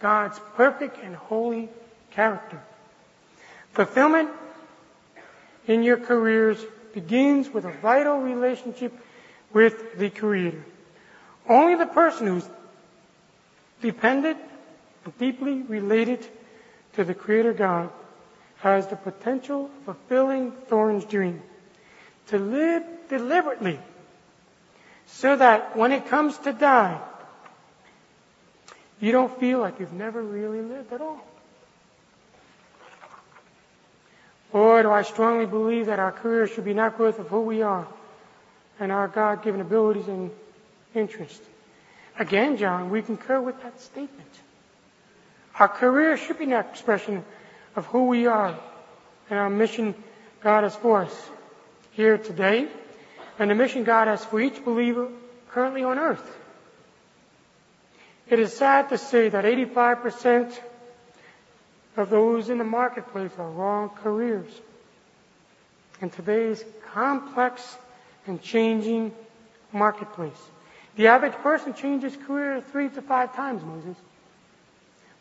God's 0.01 0.41
perfect 0.57 0.99
and 1.05 1.15
holy 1.15 1.69
character. 2.11 2.61
Fulfillment 3.75 4.29
in 5.69 5.85
your 5.85 5.99
careers 5.99 6.59
begins 6.93 7.49
with 7.49 7.65
a 7.65 7.71
vital 7.71 8.19
relationship 8.19 8.93
with 9.53 9.97
the 9.97 10.11
Creator. 10.11 10.65
Only 11.49 11.77
the 11.77 11.87
person 11.87 12.27
who's 12.27 12.49
dependent 13.83 14.38
and 15.05 15.17
deeply 15.19 15.62
related 15.62 16.27
to 16.95 17.05
the 17.05 17.15
Creator 17.15 17.53
God 17.53 17.88
has 18.57 18.88
the 18.88 18.97
potential 18.97 19.67
of 19.67 19.85
fulfilling 19.85 20.51
Thoreau's 20.51 21.05
dream 21.05 21.41
to 22.27 22.38
live 22.38 22.83
deliberately 23.09 23.79
so 25.12 25.37
that 25.37 25.77
when 25.77 25.92
it 25.92 26.07
comes 26.09 26.37
to 26.38 26.53
die, 26.53 27.01
you 29.01 29.12
don't 29.12 29.38
feel 29.38 29.59
like 29.59 29.79
you've 29.79 29.92
never 29.92 30.22
really 30.22 30.62
lived 30.62 30.92
at 30.92 31.01
all. 31.01 31.20
Do 34.53 34.90
I 34.90 35.03
strongly 35.03 35.46
believe 35.46 35.87
that 35.87 35.98
our 35.98 36.12
career 36.12 36.46
should 36.46 36.64
be 36.64 36.72
an 36.72 36.79
outgrowth 36.79 37.18
of 37.18 37.29
who 37.29 37.42
we 37.42 37.62
are 37.62 37.87
and 38.81 38.90
our 38.90 39.09
God 39.09 39.42
given 39.42 39.61
abilities 39.61 40.09
and 40.09 40.31
interests. 40.94 41.46
Again, 42.18 42.57
John, 42.57 42.90
we 42.90 43.01
concur 43.01 43.40
with 43.40 43.62
that 43.62 43.81
statement. 43.81 44.29
Our 45.59 45.68
career 45.68 46.16
should 46.16 46.38
be 46.38 46.44
an 46.44 46.53
expression 46.53 47.25
of 47.77 47.87
who 47.87 48.07
we 48.07 48.27
are 48.27 48.59
and 49.31 49.38
our 49.38 49.51
mission 49.51 49.94
God 50.42 50.64
has 50.64 50.75
for 50.75 51.03
us 51.03 51.31
here 51.92 52.18
today 52.18 52.68
and 53.43 53.51
the 53.51 53.57
mission 53.57 53.83
God 53.83 54.07
has 54.07 54.25
for 54.25 54.41
each 54.41 54.65
believer 54.65 55.09
currently 55.51 55.83
on 55.83 55.99
earth. 55.99 56.25
It 58.29 58.39
is 58.39 58.57
sad 58.57 58.91
to 58.91 58.99
say 58.99 59.31
that 59.31 59.45
85% 59.45 60.57
of 61.97 62.09
those 62.09 62.51
in 62.51 62.59
the 62.59 62.65
marketplace 62.65 63.33
are 63.39 63.51
wrong 63.51 63.91
careers. 63.97 64.47
In 66.01 66.11
today's 66.11 66.65
complex 66.93 67.77
and 68.29 68.41
changing 68.41 69.13
marketplace. 69.73 70.41
The 70.95 71.09
average 71.09 71.35
person 71.35 71.75
changes 71.75 72.17
career 72.29 72.61
three 72.61 72.91
to 72.91 73.03
five 73.03 73.35
times, 73.35 73.65
Moses. 73.65 73.97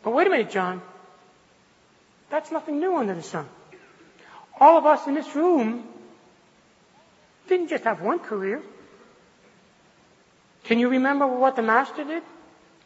But 0.04 0.12
wait 0.12 0.28
a 0.28 0.30
minute, 0.30 0.52
John. 0.52 0.80
That's 2.30 2.52
nothing 2.52 2.78
new 2.78 2.96
under 2.96 3.16
the 3.16 3.22
sun. 3.22 3.48
All 4.60 4.78
of 4.78 4.86
us 4.86 5.08
in 5.08 5.14
this 5.14 5.34
room 5.34 5.88
didn't 7.48 7.68
just 7.68 7.84
have 7.84 8.00
one 8.00 8.18
career. 8.18 8.62
Can 10.64 10.78
you 10.78 10.88
remember 10.88 11.26
what 11.26 11.56
the 11.56 11.62
Master 11.62 12.04
did 12.04 12.22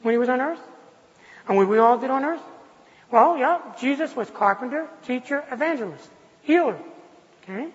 when 0.02 0.12
he 0.12 0.18
was 0.18 0.28
on 0.28 0.40
earth? 0.40 0.60
And 1.46 1.56
what 1.56 1.68
we 1.68 1.78
all 1.78 1.98
did 1.98 2.10
on 2.10 2.24
earth? 2.24 2.42
Well, 3.10 3.38
yeah, 3.38 3.60
Jesus 3.80 4.16
was 4.16 4.28
carpenter, 4.30 4.88
teacher, 5.04 5.44
evangelist, 5.50 6.08
healer. 6.42 6.78
Okay? 7.42 7.68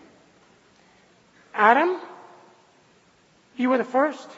Adam, 1.53 1.97
you 3.55 3.69
were 3.69 3.77
the 3.77 3.83
first 3.83 4.29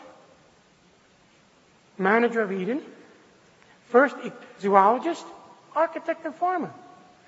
manager 1.98 2.42
of 2.42 2.52
Eden, 2.52 2.82
first 3.90 4.16
zoologist, 4.60 5.26
architect, 5.76 6.26
and 6.26 6.36
farmer. 6.36 6.72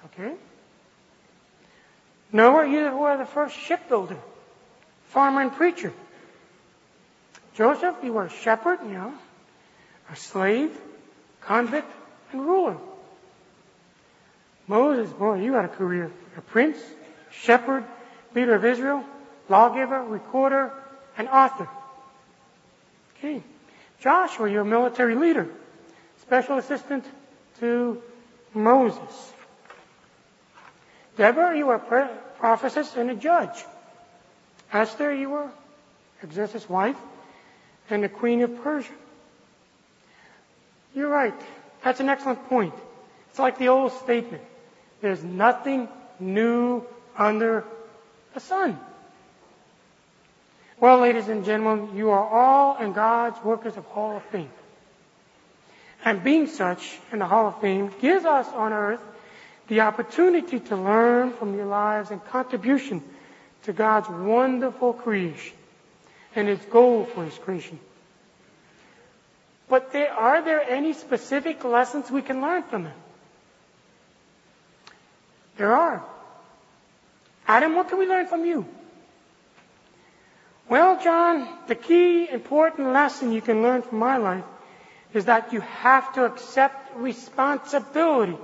Okay? 0.05 0.33
Noah, 2.31 2.67
you 2.67 2.95
were 2.97 3.17
the 3.17 3.25
first 3.25 3.57
shipbuilder, 3.57 4.17
farmer, 5.15 5.41
and 5.41 5.53
preacher. 5.53 5.93
Joseph, 7.55 7.95
you 8.03 8.11
were 8.11 8.25
a 8.25 8.29
shepherd, 8.29 8.79
you 8.83 8.91
know, 8.91 9.13
a 10.11 10.15
slave, 10.17 10.77
convict, 11.39 11.89
and 12.33 12.41
ruler. 12.41 12.75
Moses, 14.67 15.11
boy, 15.13 15.35
you 15.35 15.53
had 15.53 15.63
a 15.63 15.69
career. 15.69 16.11
A 16.35 16.41
prince, 16.41 16.77
shepherd, 17.31 17.85
leader 18.35 18.55
of 18.55 18.65
Israel, 18.65 19.05
lawgiver, 19.47 20.03
recorder, 20.03 20.73
and 21.17 21.29
author. 21.29 21.69
Okay. 23.17 23.41
Joshua, 24.01 24.51
you're 24.51 24.63
a 24.63 24.65
military 24.65 25.15
leader, 25.15 25.47
special 26.23 26.57
assistant 26.57 27.05
to 27.61 28.01
Moses. 28.53 29.33
Deborah, 31.15 31.57
you 31.57 31.67
were 31.67 31.75
a 31.75 32.09
prophetess 32.37 32.97
and 32.97 33.09
a 33.11 33.15
judge. 33.15 33.63
Esther, 34.75 35.13
you 35.13 35.29
were 35.29 35.49
Xerxes' 36.31 36.69
wife 36.69 36.97
and 37.89 38.03
the 38.03 38.09
queen 38.09 38.41
of 38.41 38.61
Persia. 38.61 38.91
You're 40.93 41.09
right. 41.09 41.39
That's 41.83 41.99
an 41.99 42.09
excellent 42.09 42.47
point. 42.49 42.73
It's 43.29 43.39
like 43.39 43.57
the 43.57 43.69
old 43.69 43.91
statement. 43.93 44.43
There's 45.01 45.23
nothing 45.23 45.87
new 46.19 46.83
under 47.17 47.63
the 48.33 48.39
sun. 48.39 48.79
Well, 50.79 50.99
ladies 50.99 51.29
and 51.29 51.45
gentlemen, 51.45 51.95
you 51.95 52.09
are 52.09 52.27
all 52.27 52.77
in 52.77 52.93
God's 52.93 53.41
workers 53.43 53.77
of 53.77 53.85
Hall 53.85 54.17
of 54.17 54.23
Fame. 54.23 54.49
And 56.03 56.23
being 56.23 56.47
such 56.47 56.99
in 57.11 57.19
the 57.19 57.25
Hall 57.25 57.47
of 57.47 57.61
Fame 57.61 57.91
gives 58.01 58.25
us 58.25 58.47
on 58.49 58.73
earth 58.73 59.01
the 59.67 59.81
opportunity 59.81 60.59
to 60.59 60.75
learn 60.75 61.31
from 61.33 61.55
your 61.55 61.65
lives 61.65 62.11
and 62.11 62.23
contribution 62.25 63.03
to 63.65 63.73
God's 63.73 64.09
wonderful 64.09 64.93
creation 64.93 65.57
and 66.35 66.47
His 66.47 66.59
goal 66.65 67.05
for 67.05 67.25
His 67.25 67.37
creation. 67.37 67.79
But 69.67 69.91
there, 69.91 70.13
are 70.13 70.43
there 70.43 70.61
any 70.61 70.93
specific 70.93 71.63
lessons 71.63 72.11
we 72.11 72.21
can 72.21 72.41
learn 72.41 72.63
from 72.63 72.85
Him? 72.85 72.93
There 75.57 75.75
are. 75.75 76.03
Adam, 77.47 77.75
what 77.75 77.89
can 77.89 77.97
we 77.97 78.05
learn 78.05 78.27
from 78.27 78.45
you? 78.45 78.65
Well, 80.69 81.01
John, 81.03 81.47
the 81.67 81.75
key 81.75 82.27
important 82.29 82.91
lesson 82.91 83.31
you 83.31 83.41
can 83.41 83.61
learn 83.61 83.81
from 83.81 83.99
my 83.99 84.17
life 84.17 84.43
is 85.13 85.25
that 85.25 85.53
you 85.53 85.61
have 85.61 86.13
to 86.13 86.25
accept 86.25 86.95
responsibility 86.97 88.37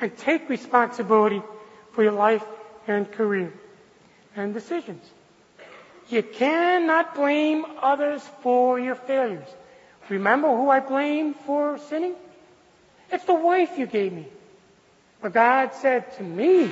and 0.00 0.16
take 0.16 0.48
responsibility 0.48 1.42
for 1.92 2.02
your 2.02 2.12
life 2.12 2.44
and 2.86 3.10
career 3.10 3.52
and 4.36 4.54
decisions. 4.54 5.04
You 6.08 6.22
cannot 6.22 7.14
blame 7.14 7.64
others 7.82 8.22
for 8.42 8.78
your 8.78 8.94
failures. 8.94 9.48
Remember 10.08 10.48
who 10.48 10.70
I 10.70 10.80
blame 10.80 11.34
for 11.34 11.78
sinning? 11.78 12.14
It's 13.10 13.24
the 13.24 13.34
wife 13.34 13.78
you 13.78 13.86
gave 13.86 14.12
me. 14.12 14.26
But 15.20 15.32
God 15.32 15.74
said 15.74 16.16
to 16.18 16.22
me, 16.22 16.70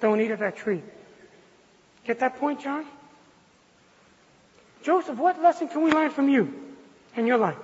don't 0.00 0.20
eat 0.20 0.30
of 0.30 0.38
that 0.40 0.56
tree. 0.56 0.82
Get 2.04 2.20
that 2.20 2.38
point, 2.38 2.60
John? 2.60 2.84
Joseph, 4.82 5.18
what 5.18 5.42
lesson 5.42 5.66
can 5.66 5.82
we 5.82 5.90
learn 5.90 6.10
from 6.10 6.28
you 6.28 6.54
in 7.16 7.26
your 7.26 7.38
life? 7.38 7.56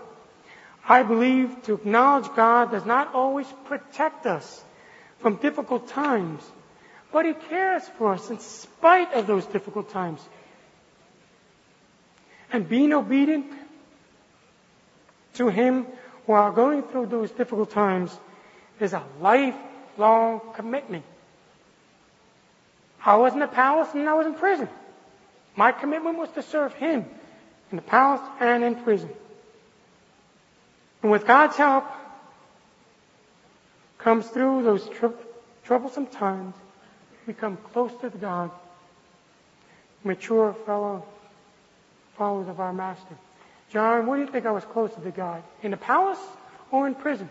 I 0.88 1.04
believe 1.04 1.62
to 1.64 1.74
acknowledge 1.74 2.26
God 2.34 2.72
does 2.72 2.84
not 2.84 3.14
always 3.14 3.46
protect 3.66 4.26
us 4.26 4.64
from 5.20 5.36
difficult 5.36 5.86
times, 5.86 6.42
but 7.12 7.26
He 7.26 7.34
cares 7.34 7.82
for 7.98 8.14
us 8.14 8.30
in 8.30 8.38
spite 8.38 9.12
of 9.12 9.26
those 9.26 9.46
difficult 9.46 9.90
times. 9.90 10.20
And 12.52 12.68
being 12.68 12.92
obedient 12.92 13.46
to 15.34 15.48
Him 15.48 15.86
while 16.26 16.52
going 16.52 16.82
through 16.82 17.06
those 17.06 17.30
difficult 17.30 17.70
times 17.70 18.16
is 18.80 18.92
a 18.92 19.02
lifelong 19.20 20.40
commitment. 20.54 21.04
I 23.04 23.16
was 23.16 23.32
in 23.32 23.40
the 23.40 23.46
palace 23.46 23.88
and 23.94 24.08
I 24.08 24.14
was 24.14 24.26
in 24.26 24.34
prison. 24.34 24.68
My 25.56 25.72
commitment 25.72 26.18
was 26.18 26.30
to 26.30 26.42
serve 26.42 26.72
Him 26.74 27.04
in 27.70 27.76
the 27.76 27.82
palace 27.82 28.20
and 28.40 28.64
in 28.64 28.76
prison. 28.76 29.10
And 31.02 31.10
with 31.10 31.26
God's 31.26 31.56
help, 31.56 31.84
comes 33.98 34.26
through 34.28 34.62
those 34.62 34.88
tr- 34.88 35.18
troublesome 35.64 36.06
times, 36.06 36.54
we 37.26 37.34
come 37.34 37.56
close 37.72 37.92
to 38.00 38.10
God, 38.10 38.50
mature 40.04 40.54
fellow 40.66 41.04
followers 42.16 42.48
of 42.48 42.60
our 42.60 42.72
Master. 42.72 43.16
John, 43.70 44.06
where 44.06 44.18
do 44.18 44.24
you 44.24 44.30
think 44.30 44.46
I 44.46 44.50
was 44.50 44.64
closer 44.64 45.00
to 45.00 45.10
God? 45.10 45.42
In 45.62 45.70
the 45.70 45.76
palace 45.76 46.18
or 46.70 46.86
in 46.86 46.94
prison? 46.94 47.28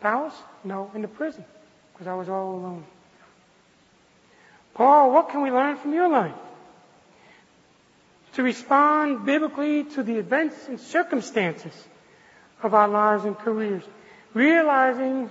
Palace? 0.00 0.34
No, 0.62 0.90
in 0.94 1.02
the 1.02 1.08
prison, 1.08 1.44
because 1.92 2.06
I 2.06 2.14
was 2.14 2.28
all 2.28 2.54
alone. 2.54 2.84
Paul, 4.74 5.12
what 5.12 5.30
can 5.30 5.42
we 5.42 5.50
learn 5.50 5.76
from 5.78 5.94
your 5.94 6.08
life? 6.08 6.34
To 8.34 8.42
respond 8.42 9.24
biblically 9.24 9.84
to 9.84 10.02
the 10.02 10.16
events 10.16 10.68
and 10.68 10.78
circumstances 10.78 11.72
of 12.62 12.74
our 12.74 12.86
lives 12.86 13.24
and 13.24 13.36
careers, 13.38 13.82
realizing 14.34 15.30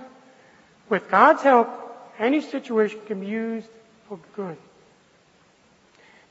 with 0.88 1.08
God's 1.10 1.42
help, 1.42 1.68
any 2.18 2.40
situation 2.40 3.00
can 3.06 3.20
be 3.20 3.26
used 3.26 3.68
for 4.08 4.18
good. 4.34 4.56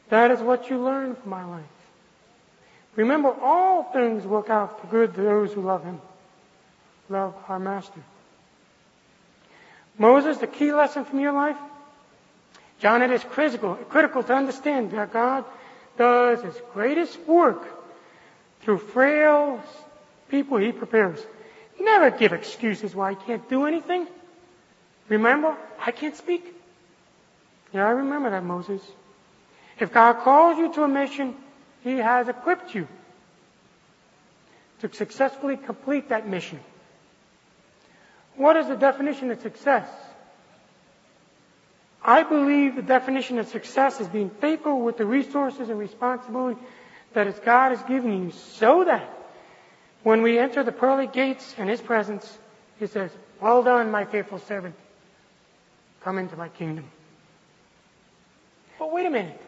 That 0.10 0.32
is 0.32 0.39
what 0.39 0.69
you 0.69 0.84
learn 0.84 1.15
from 1.15 1.30
my 1.30 1.45
life. 1.45 1.63
Remember, 2.95 3.34
all 3.41 3.84
things 3.84 4.26
work 4.26 4.50
out 4.50 4.80
for 4.82 4.88
good 4.88 5.13
to 5.15 5.21
those 5.21 5.54
who 5.54 5.62
love 5.62 5.84
Him, 5.84 6.00
love 7.10 7.36
our 7.48 7.60
Master. 7.60 8.02
Moses, 9.98 10.38
the 10.38 10.48
key 10.48 10.74
lesson 10.74 11.06
from 11.06 11.19
your 11.19 11.34
life? 11.34 11.58
John, 12.80 13.02
it 13.02 13.12
is 13.12 13.24
critical, 13.24 13.76
critical 13.76 14.24
to 14.24 14.34
understand 14.34 14.91
that 14.91 15.13
God 15.13 15.45
does 15.98 16.41
His 16.43 16.56
greatest 16.74 17.19
work 17.21 17.65
through 18.62 18.78
frail 18.78 19.62
people 20.30 20.58
He 20.58 20.71
prepares. 20.71 21.19
Never 21.80 22.12
give 22.12 22.34
excuses 22.34 22.95
why 22.95 23.12
He 23.12 23.17
can't 23.26 23.50
do 23.50 23.65
anything. 23.65 24.08
Remember, 25.10 25.56
I 25.80 25.91
can't 25.91 26.15
speak. 26.15 26.44
Yeah, 27.74 27.88
I 27.88 27.91
remember 27.91 28.30
that, 28.32 28.44
Moses. 28.44 28.82
If 29.80 29.94
God 29.94 30.24
calls 30.24 30.58
you 30.58 30.74
to 30.74 30.84
a 30.84 30.88
mission, 30.88 31.36
He 31.84 31.98
has 31.98 32.28
equipped 32.28 32.74
you 32.74 32.88
to 34.80 34.94
successfully 34.94 35.58
complete 35.58 36.10
that 36.10 36.28
mission. 36.28 36.60
What 38.36 38.58
is 38.58 38.68
the 38.68 38.76
definition 38.76 39.32
of 39.32 39.41
success? 39.41 39.88
I 42.04 42.24
believe 42.24 42.76
the 42.76 42.82
definition 42.82 43.39
of 43.39 43.48
success 43.48 44.00
is 44.00 44.08
being 44.08 44.30
faithful 44.30 44.82
with 44.82 44.98
the 44.98 45.06
resources 45.06 45.70
and 45.70 45.80
responsibility 45.80 46.60
that 47.13 47.44
God 47.44 47.70
has 47.70 47.82
given 47.84 48.26
you 48.26 48.32
so 48.32 48.84
that 48.84 49.10
when 50.04 50.22
we 50.22 50.38
enter 50.38 50.63
the 50.63 50.72
pearly 50.72 51.08
gates 51.08 51.56
in 51.58 51.68
His 51.68 51.82
presence, 51.82 52.38
He 52.80 52.88
says, 52.88 53.12
Well 53.41 53.63
done, 53.63 53.89
my 53.91 54.06
faithful 54.06 54.39
servant. 54.39 54.76
Come 56.06 56.20
into 56.20 56.38
my 56.38 56.50
kingdom. 56.50 56.86
But 58.78 58.91
wait 58.91 59.08
a 59.08 59.10
minute. 59.10 59.41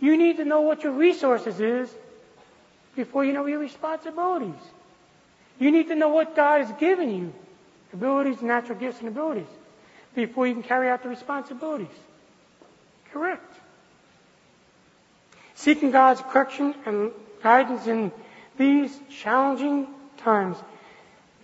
You 0.00 0.16
need 0.16 0.38
to 0.38 0.46
know 0.46 0.62
what 0.62 0.82
your 0.82 0.94
resources 0.94 1.60
is 1.60 1.94
before 2.96 3.22
you 3.22 3.34
know 3.34 3.44
your 3.44 3.58
responsibilities. 3.58 4.62
You 5.58 5.70
need 5.70 5.88
to 5.88 5.94
know 5.94 6.08
what 6.08 6.34
God 6.34 6.62
has 6.62 6.72
given 6.80 7.14
you. 7.14 7.34
Abilities, 7.92 8.40
natural 8.40 8.78
gifts, 8.78 9.00
and 9.00 9.08
abilities 9.08 9.46
before 10.14 10.46
you 10.46 10.54
can 10.54 10.62
carry 10.62 10.88
out 10.88 11.02
the 11.02 11.10
responsibilities. 11.10 11.88
Correct. 13.12 13.54
Seeking 15.54 15.90
God's 15.90 16.22
correction 16.22 16.74
and 16.86 17.10
guidance 17.42 17.86
in 17.86 18.10
these 18.56 18.98
challenging 19.10 19.86
times 20.16 20.56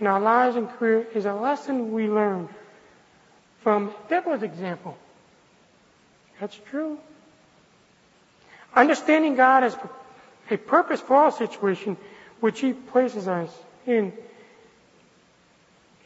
in 0.01 0.07
our 0.07 0.21
lives 0.21 0.57
and 0.57 0.67
career 0.71 1.07
is 1.15 1.27
a 1.27 1.35
lesson 1.35 1.93
we 1.93 2.09
learn 2.09 2.49
from 3.67 3.93
Deborah's 4.09 4.45
example. 4.45 4.97
That's 6.39 6.57
true. 6.71 7.01
Understanding 8.73 9.35
God 9.35 9.65
as 9.65 9.77
a 10.49 10.57
purpose 10.57 11.01
for 11.01 11.17
our 11.17 11.33
situation, 11.33 11.97
which 12.39 12.61
He 12.61 12.75
places 12.75 13.27
us 13.27 13.51
in, 13.85 14.13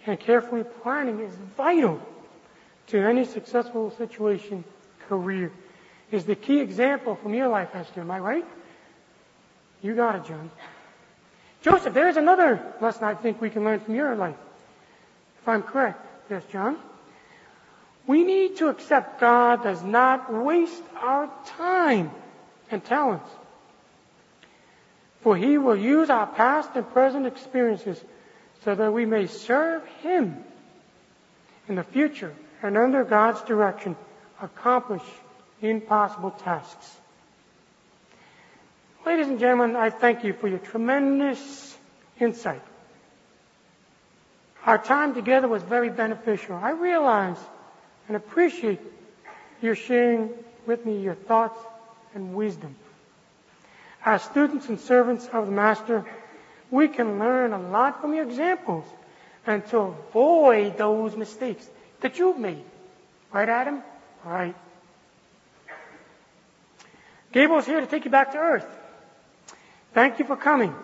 and 0.06 0.18
carefully 0.18 0.64
planning 0.82 1.20
is 1.20 1.34
vital 1.54 2.00
to 2.86 2.98
any 2.98 3.26
successful 3.26 3.90
situation, 3.98 4.64
career, 5.06 5.52
is 6.10 6.24
the 6.24 6.36
key 6.36 6.60
example 6.60 7.16
from 7.16 7.34
your 7.34 7.48
life, 7.48 7.68
Esther. 7.74 8.00
Am 8.00 8.10
I 8.10 8.20
right? 8.20 8.46
You 9.82 9.94
got 9.94 10.14
it, 10.14 10.24
John. 10.24 10.50
Joseph, 11.60 11.92
there's 11.92 12.16
another 12.16 12.72
lesson 12.80 13.04
I 13.04 13.16
think 13.16 13.38
we 13.38 13.50
can 13.50 13.64
learn 13.64 13.80
from 13.80 13.96
your 13.96 14.16
life. 14.16 14.36
If 15.42 15.46
I'm 15.46 15.62
correct. 15.62 16.06
Yes, 16.30 16.42
John? 16.50 16.78
We 18.10 18.24
need 18.24 18.56
to 18.56 18.66
accept 18.66 19.20
God 19.20 19.62
does 19.62 19.84
not 19.84 20.34
waste 20.34 20.82
our 20.96 21.30
time 21.46 22.10
and 22.68 22.84
talents. 22.84 23.30
For 25.20 25.36
He 25.36 25.58
will 25.58 25.76
use 25.76 26.10
our 26.10 26.26
past 26.26 26.70
and 26.74 26.90
present 26.90 27.24
experiences 27.24 28.02
so 28.64 28.74
that 28.74 28.92
we 28.92 29.06
may 29.06 29.28
serve 29.28 29.86
Him 30.02 30.42
in 31.68 31.76
the 31.76 31.84
future 31.84 32.34
and 32.64 32.76
under 32.76 33.04
God's 33.04 33.42
direction 33.42 33.94
accomplish 34.42 35.04
impossible 35.62 36.32
tasks. 36.32 36.96
Ladies 39.06 39.28
and 39.28 39.38
gentlemen, 39.38 39.76
I 39.76 39.90
thank 39.90 40.24
you 40.24 40.32
for 40.32 40.48
your 40.48 40.58
tremendous 40.58 41.78
insight. 42.18 42.62
Our 44.66 44.78
time 44.78 45.14
together 45.14 45.46
was 45.46 45.62
very 45.62 45.90
beneficial. 45.90 46.56
I 46.56 46.72
realize 46.72 47.38
and 48.10 48.16
appreciate 48.16 48.80
your 49.62 49.76
sharing 49.76 50.30
with 50.66 50.84
me 50.84 51.00
your 51.00 51.14
thoughts 51.14 51.60
and 52.12 52.34
wisdom. 52.34 52.74
As 54.04 54.20
students 54.24 54.68
and 54.68 54.80
servants 54.80 55.28
of 55.32 55.46
the 55.46 55.52
Master, 55.52 56.04
we 56.72 56.88
can 56.88 57.20
learn 57.20 57.52
a 57.52 57.58
lot 57.60 58.00
from 58.00 58.12
your 58.12 58.24
examples 58.24 58.84
and 59.46 59.64
to 59.68 59.78
avoid 59.78 60.76
those 60.76 61.14
mistakes 61.14 61.64
that 62.00 62.18
you've 62.18 62.36
made. 62.36 62.64
Right, 63.32 63.48
Adam? 63.48 63.80
Right. 64.24 64.56
Gabriel's 67.30 67.66
here 67.66 67.80
to 67.80 67.86
take 67.86 68.04
you 68.06 68.10
back 68.10 68.32
to 68.32 68.38
earth. 68.38 68.66
Thank 69.94 70.18
you 70.18 70.24
for 70.24 70.34
coming. 70.34 70.74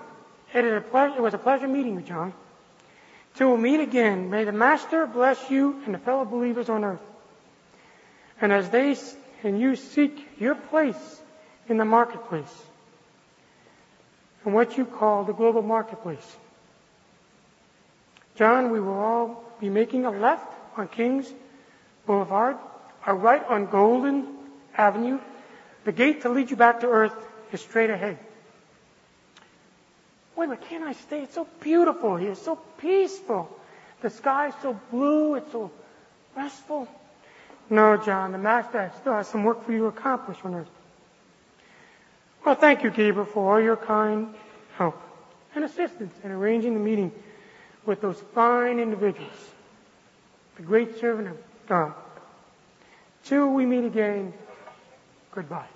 It, 0.55 0.65
is 0.65 0.75
a 0.75 0.81
pleasure, 0.81 1.17
it 1.17 1.23
was 1.23 1.35
a 1.35 1.39
pleasure 1.39 1.67
meeting 1.67 1.97
you, 1.97 2.03
John. 2.03 2.33
Till 3.35 3.57
we 3.57 3.61
meet 3.61 3.81
again, 3.81 4.31
may 4.31 4.45
the 4.45 4.53
Master 4.53 5.09
bless 5.09 5.51
you 5.51 5.83
and 5.87 5.93
the 5.93 5.99
fellow 5.99 6.25
believers 6.25 6.69
on 6.69 6.85
earth. 6.85 7.01
And 8.41 8.53
as 8.53 8.69
they 8.71 8.97
and 9.43 9.61
you 9.61 9.77
seek 9.77 10.27
your 10.39 10.55
place 10.55 11.23
in 11.69 11.77
the 11.77 11.85
marketplace, 11.85 12.53
and 14.45 14.55
what 14.55 14.77
you 14.79 14.85
call 14.85 15.25
the 15.25 15.33
global 15.33 15.63
marketplace. 15.63 16.37
John, 18.37 18.71
we 18.71 18.81
will 18.81 18.99
all 18.99 19.45
be 19.61 19.69
making 19.69 20.05
a 20.05 20.11
left 20.11 20.47
on 20.77 20.89
Kings 20.89 21.33
Boulevard, 22.07 22.57
a 23.07 23.15
right 23.15 23.45
on 23.45 23.67
Golden 23.67 24.27
Avenue. 24.77 25.19
The 25.85 25.93
gate 25.93 26.23
to 26.23 26.29
lead 26.29 26.51
you 26.51 26.57
back 26.57 26.81
to 26.81 26.87
earth 26.87 27.15
is 27.53 27.61
straight 27.61 27.91
ahead. 27.91 28.19
Wait 30.37 30.49
minute, 30.49 30.65
can't 30.69 30.85
I 30.85 30.93
stay? 30.93 31.23
It's 31.23 31.35
so 31.35 31.49
beautiful 31.61 32.17
here, 32.17 32.35
so 32.35 32.57
peaceful. 32.79 33.49
The 34.03 34.11
sky's 34.11 34.53
so 34.61 34.79
blue, 34.91 35.37
it's 35.37 35.51
so 35.51 35.71
restful. 36.37 36.89
No, 37.69 37.97
John, 37.97 38.33
the 38.33 38.39
Master 38.39 38.93
still 39.01 39.15
has 39.15 39.29
some 39.29 39.45
work 39.45 39.65
for 39.65 39.73
you 39.73 39.79
to 39.79 39.87
accomplish 39.87 40.39
on 40.45 40.55
earth. 40.55 40.69
Well, 42.45 42.55
thank 42.55 42.85
you, 42.85 42.91
Gabriel, 42.91 43.25
for 43.27 43.55
all 43.55 43.61
your 43.61 43.77
kind 43.77 44.33
help 44.77 45.01
and 45.55 45.65
assistance 45.65 46.15
in 46.23 46.31
arranging 46.31 46.75
the 46.75 46.81
meeting 46.81 47.11
with 47.85 48.01
those 48.01 48.23
fine 48.35 48.79
individuals, 48.79 49.51
the 50.57 50.63
great 50.63 51.01
servant 51.01 51.29
of 51.29 51.39
God. 51.67 51.95
Till 53.25 53.49
we 53.49 53.67
meet 53.67 53.85
again, 53.85 54.33
goodbye. 55.33 55.67